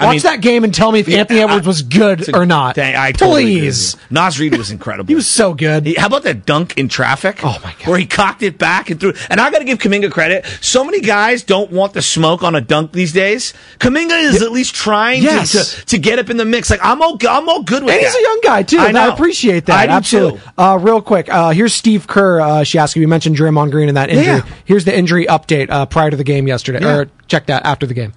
[0.00, 2.28] I Watch mean- that game and tell me if Yeah, Anthony Edwards I- was good
[2.28, 2.76] a- or not.
[2.76, 3.94] Dang, I totally Please.
[3.94, 4.00] you.
[4.10, 5.08] Naz Reid was incredible.
[5.08, 5.86] He was so good.
[5.86, 7.40] He- How about that dunk in traffic?
[7.42, 7.88] Oh, my God.
[7.88, 9.12] Where he cocked it back and threw.
[9.28, 10.46] And I got to give Kuminga credit.
[10.60, 13.54] So many guys don't want the smoke on a dunk these days.
[13.80, 15.50] Kuminga is at least trying Yes.
[15.52, 16.70] to, to to get up in the mix.
[16.70, 18.06] Like I'm all I'm all good with And that.
[18.06, 18.78] he's a young guy too.
[18.78, 18.98] I and.
[18.98, 19.80] I appreciate that.
[19.80, 20.38] I do Absolutely.
[20.38, 20.44] too.
[20.56, 22.40] Uh, real quick, uh, here's Steve Kerr.
[22.40, 23.02] Uh, she asked you.
[23.02, 24.26] You mentioned Draymond Green and that injury.
[24.26, 24.42] Yeah.
[24.64, 26.80] Here's the injury update uh, prior to the game yesterday.
[26.82, 26.96] Yeah.
[26.98, 28.12] Or check that after the game.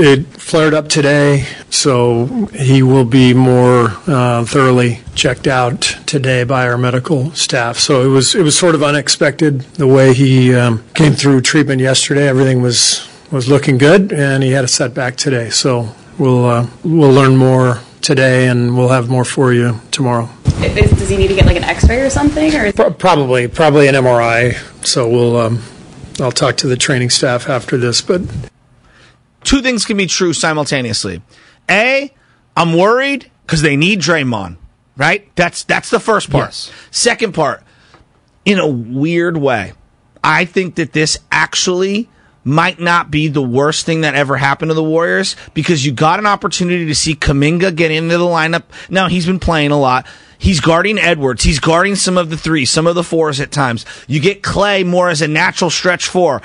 [0.00, 6.68] It flared up today, so he will be more uh, thoroughly checked out today by
[6.68, 7.78] our medical staff.
[7.78, 11.80] So it was it was sort of unexpected the way he um, came through treatment
[11.80, 12.28] yesterday.
[12.28, 15.50] Everything was was looking good, and he had a setback today.
[15.50, 20.28] So we'll uh, we'll learn more today, and we'll have more for you tomorrow.
[20.60, 23.88] Is, does he need to get like an X-ray or something, or Pro- Probably probably
[23.88, 24.54] an MRI.
[24.86, 25.62] So we'll um,
[26.20, 28.22] I'll talk to the training staff after this, but.
[29.48, 31.22] Two things can be true simultaneously.
[31.70, 32.12] A,
[32.54, 34.58] I'm worried because they need Draymond,
[34.94, 35.34] right?
[35.36, 36.48] That's that's the first part.
[36.48, 36.70] Yes.
[36.90, 37.62] Second part,
[38.44, 39.72] in a weird way,
[40.22, 42.10] I think that this actually
[42.44, 46.18] might not be the worst thing that ever happened to the Warriors because you got
[46.18, 48.64] an opportunity to see Kuminga get into the lineup.
[48.90, 50.06] Now he's been playing a lot.
[50.36, 51.42] He's guarding Edwards.
[51.42, 53.86] He's guarding some of the threes, some of the fours at times.
[54.08, 56.42] You get Klay more as a natural stretch four.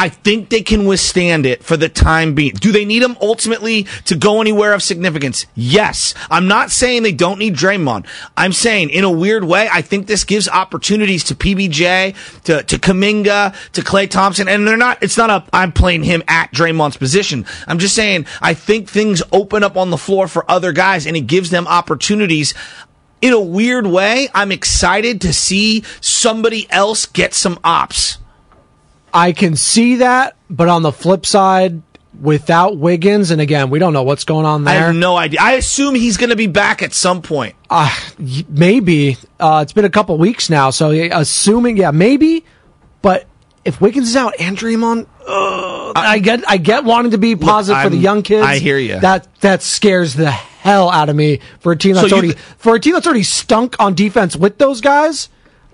[0.00, 2.54] I think they can withstand it for the time being.
[2.54, 5.44] Do they need him ultimately to go anywhere of significance?
[5.54, 6.14] Yes.
[6.30, 8.06] I'm not saying they don't need Draymond.
[8.34, 12.78] I'm saying in a weird way, I think this gives opportunities to PBJ, to, to
[12.78, 14.48] Kuminga, to Klay Thompson.
[14.48, 17.44] And they're not, it's not a, I'm playing him at Draymond's position.
[17.66, 21.14] I'm just saying, I think things open up on the floor for other guys and
[21.14, 22.54] it gives them opportunities
[23.20, 28.16] in a weird way, I'm excited to see somebody else get some ops.
[29.12, 31.82] I can see that, but on the flip side,
[32.20, 34.86] without Wiggins, and again, we don't know what's going on I there.
[34.86, 35.40] have no idea.
[35.40, 37.54] I assume he's going to be back at some point.
[37.68, 37.94] Uh,
[38.48, 39.16] maybe.
[39.38, 42.44] Uh, it's been a couple weeks now, so assuming, yeah, maybe.
[43.02, 43.26] But
[43.64, 47.82] if Wiggins is out and Draymond, uh, I get, I get wanting to be positive
[47.82, 48.46] for the young kids.
[48.46, 49.00] I hear you.
[49.00, 52.44] That that scares the hell out of me for a team that's you already th-
[52.58, 55.28] for a team that's already stunk on defense with those guys.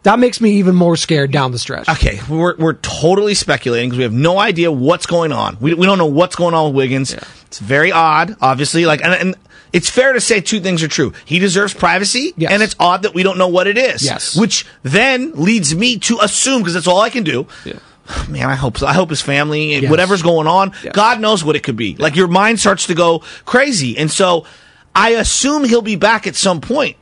[0.07, 1.89] That makes me even more scared down the stretch.
[1.89, 5.57] Okay, we're, we're totally speculating because we have no idea what's going on.
[5.61, 7.13] We, we don't know what's going on with Wiggins.
[7.13, 8.87] It's very odd, obviously.
[8.87, 9.35] Like, and, and
[9.73, 11.13] it's fair to say two things are true.
[11.25, 12.53] He deserves privacy, Yes.
[12.53, 14.05] and it's odd that we don't know what it is.
[14.05, 14.37] Yes.
[14.37, 17.49] Which then leads me to assume, because that's all I can do.
[17.65, 17.81] Yeah.
[18.29, 18.87] Man, I hope so.
[18.87, 19.91] I hope his family, and Yes.
[19.91, 20.95] whatever's going on, Yes.
[20.95, 21.97] God knows what it could be.
[21.97, 24.47] Like your mind starts to go crazy, and so
[24.95, 26.97] I assume he'll be back at some point.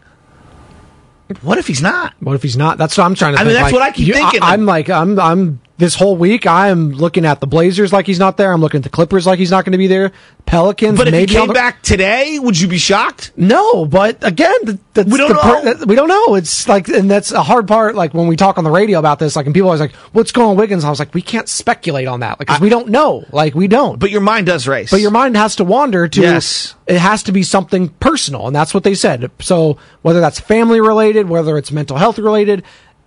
[1.43, 2.13] What if he's not?
[2.21, 2.77] What if he's not?
[2.79, 3.41] That's what I'm trying to.
[3.41, 3.49] I think.
[3.49, 4.43] mean, that's Like, what I keep you- thinking.
[4.43, 5.61] I, am like, I'm, I'm.
[5.77, 8.53] This whole week, I am looking at the Blazers like he's not there.
[8.53, 10.13] I'm looking at the Clippers like he's not going to be there.
[10.47, 13.33] Pelicans, But if maybe he came back today, would you be shocked?
[13.37, 15.63] No, but again, We don't the know.
[15.75, 16.37] that- we don't know.
[16.37, 17.97] It's like, and that's a hard part.
[17.97, 19.97] Like when we talk on the radio about this, like, and people are always like,
[20.13, 22.69] "What's going on, with Wiggins?" I was like, we can't speculate on that because we
[22.69, 23.25] don't know.
[23.33, 23.99] Like we don't.
[23.99, 24.93] But your mind does race.
[24.93, 26.21] But your mind has to wander to.
[26.21, 26.77] Yes.
[26.87, 29.29] It has to be something personal, and that's what they said.
[29.41, 32.63] So whether that's family related, whether it's mental health related,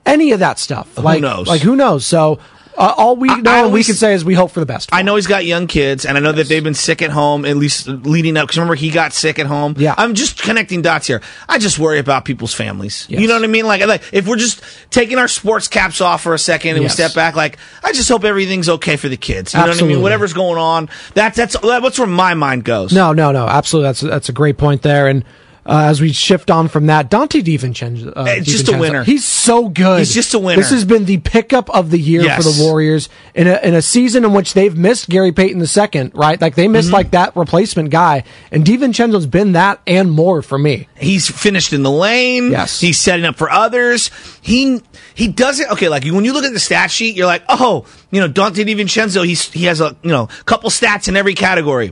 [0.06, 1.48] any of that stuff, Like, Who knows?
[1.48, 2.06] Like who knows?
[2.06, 2.40] So.
[2.78, 4.90] Uh, all we know and we always- can say is we hope for the best.
[4.94, 7.44] I know he's got young kids, and I know that they've been sick at home,
[7.46, 8.44] at least leading up.
[8.48, 9.74] Because remember, he got sick at home.
[9.78, 11.22] Yeah, I'm just connecting dots here.
[11.50, 13.06] I just worry about people's families.
[13.10, 13.66] You know what I mean?
[13.66, 14.62] Like, like if we're just
[14.92, 16.92] taking our sports caps off for a second and Yes.
[16.92, 19.54] we step back, like I just hope everything's okay for the kids.
[19.54, 19.96] You know what I Absolutely.
[19.96, 20.04] mean?
[20.04, 22.94] Whatever's going on, that's that's that's where my mind goes.
[22.94, 23.48] No, no, no.
[23.48, 25.08] Absolutely, that's that's a great point there.
[25.08, 25.24] And
[25.68, 29.04] uh, as we shift on from that, Donte DiVincenzo, uh, It's just a winner.
[29.04, 30.00] He's so good.
[30.00, 30.62] He's just a winner.
[30.62, 32.38] This has been the pickup of the year Yes.
[32.38, 36.12] for the Warriors in a in a season in which they've missed Gary Payton II,
[36.14, 36.40] right?
[36.42, 36.94] Like they missed Mhm.
[36.94, 40.88] like that replacement guy, and DiVincenzo's been that and more for me.
[40.98, 42.52] He's finished in the lane.
[42.52, 42.80] Yes.
[42.80, 44.10] He's setting up for others.
[44.42, 44.82] He
[45.16, 48.22] he doesn't okay, like when you look at the stat sheet, you're like, oh, you
[48.22, 51.92] know, Donte DiVincenzo, he's he has a you know couple stats in every category.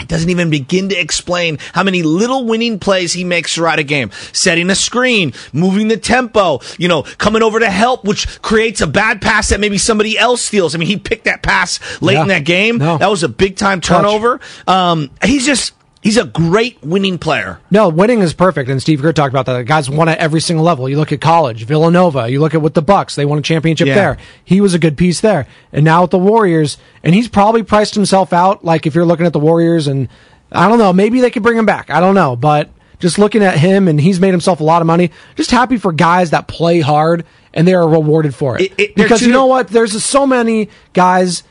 [0.00, 3.84] It doesn't even begin to explain how many little winning plays he makes throughout a
[3.84, 4.10] game.
[4.32, 8.86] Setting a screen, moving the tempo, you know, coming over to help, which creates a
[8.86, 10.74] bad pass that maybe somebody else steals.
[10.74, 12.22] I mean, he picked that pass late Yeah.
[12.22, 12.78] in that game.
[12.78, 14.40] That was a big time turnover.
[14.66, 15.72] Um, he's just,
[16.04, 17.58] he's a great winning player.
[17.72, 19.54] No, winning is perfect, and Steve Kerr talked about that.
[19.54, 20.88] The guys won at every single level.
[20.88, 22.28] You look at college, Villanova.
[22.28, 23.94] You look at with the Bucks; they won a championship Yeah.
[23.94, 24.16] there.
[24.44, 27.96] He was a good piece there, and now with the Warriors, and he's probably priced
[27.96, 28.64] himself out.
[28.64, 30.08] Like if you're looking at the Warriors, and
[30.52, 31.90] I don't know, maybe they could bring him back.
[31.90, 32.68] I don't know, but
[33.00, 35.10] just looking at him, and he's made himself a lot of money.
[35.34, 38.62] Just happy for guys that play hard and they are rewarded for it.
[38.62, 39.68] It- it- because you know what?
[39.68, 41.42] There's so many guys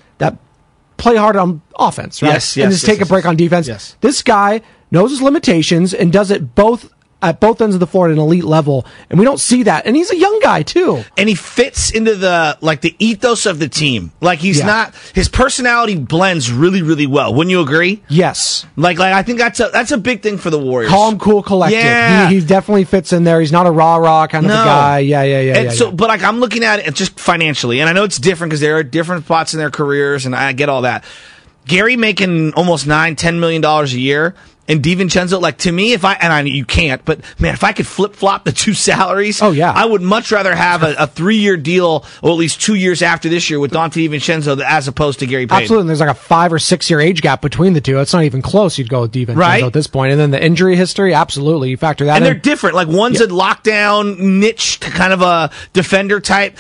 [0.98, 2.34] play hard on offense, right?
[2.34, 3.96] Yes, and just yes, take yes, a break on defense.
[4.02, 8.08] This guy knows his limitations and does it both at both ends of the floor
[8.08, 9.86] at an elite level, and we don't see that.
[9.88, 11.04] And he's a young guy too.
[11.18, 14.12] and he fits into the like the ethos of the team.
[14.22, 14.66] Like he's Yeah.
[14.68, 17.34] not his personality blends really really well.
[17.34, 18.04] Wouldn't you agree?
[18.10, 18.66] Yes.
[18.76, 20.92] Like like I think that's a that's a big thing for the Warriors.
[20.92, 21.78] Calm, cool, collected.
[21.78, 22.30] Yeah.
[22.30, 23.40] He, he definitely fits in there.
[23.40, 24.64] He's not a rah rah kind of No.
[24.64, 25.00] guy.
[25.00, 25.56] Yeah, yeah, yeah.
[25.56, 25.92] and yeah, so, yeah.
[25.96, 28.76] but like I'm looking at it just financially, and I know it's different because there
[28.78, 31.04] are different spots in their careers, and I get all that.
[31.66, 34.36] Gary making almost nine, ten million dollars a year,
[34.66, 37.74] and DiVincenzo, like to me, if I and I you can't, but man, if I
[37.74, 41.08] could flip flop the two salaries, oh yeah, I would much rather have a, a
[41.08, 44.88] three year deal, or at least two years after this year with Donte DiVincenzo as
[44.88, 45.64] opposed to Gary Payton.
[45.64, 45.82] Absolutely.
[45.82, 48.00] And there's like a five or six year age gap between the two.
[48.00, 48.78] It's not even close.
[48.78, 49.64] You'd go with DiVincenzo Right.
[49.64, 50.12] at this point.
[50.14, 51.70] And then the injury history, absolutely.
[51.70, 52.16] You factor that out.
[52.18, 52.32] and in.
[52.32, 52.76] they're different.
[52.76, 56.58] Like one's a lockdown niche kind of a defender type.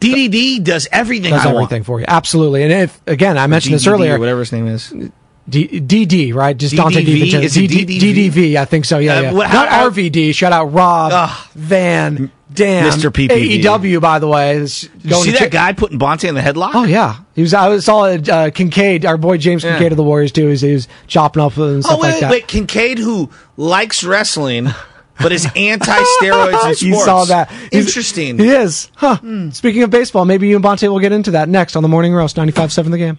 [0.00, 1.32] DDD does everything.
[1.32, 1.64] does I want.
[1.64, 2.06] everything for you.
[2.08, 2.62] Absolutely.
[2.62, 4.18] And if again, I mentioned this DDD, earlier.
[4.18, 4.92] whatever his name is.
[5.48, 6.56] D- DD, right?
[6.56, 7.04] Just Donte?
[7.04, 7.42] DiVincenzo.
[7.42, 8.30] Is it DD- DDV?
[8.32, 8.98] DDV, I think so.
[8.98, 9.32] Yeah, Uh, yeah.
[9.32, 10.32] what- Not how- RVD.
[10.34, 13.12] Shout out Rob Van Dam, Mr.
[13.12, 13.62] PPV.
[13.62, 14.56] AEW, by the way.
[14.56, 16.70] is going see that check- guy putting Bonta in the headlock?
[16.74, 17.54] Oh yeah, he was.
[17.54, 19.72] I saw uh, Kincaid, our boy James Yeah.
[19.72, 20.42] Kincaid of the Warriors too.
[20.46, 22.30] He was, he was chopping up and stuff Oh wait, like that.
[22.30, 24.70] wait, Kincaid who likes wrestling
[25.18, 26.82] but is anti-steroids in sports.
[26.82, 27.50] You saw that.
[27.72, 28.38] He's- Interesting.
[28.38, 28.90] He is.
[28.96, 29.16] Huh.
[29.52, 32.12] Speaking of baseball, maybe you and Bonta will get into that next on the Morning
[32.12, 33.18] Roast, 95.7 The Game.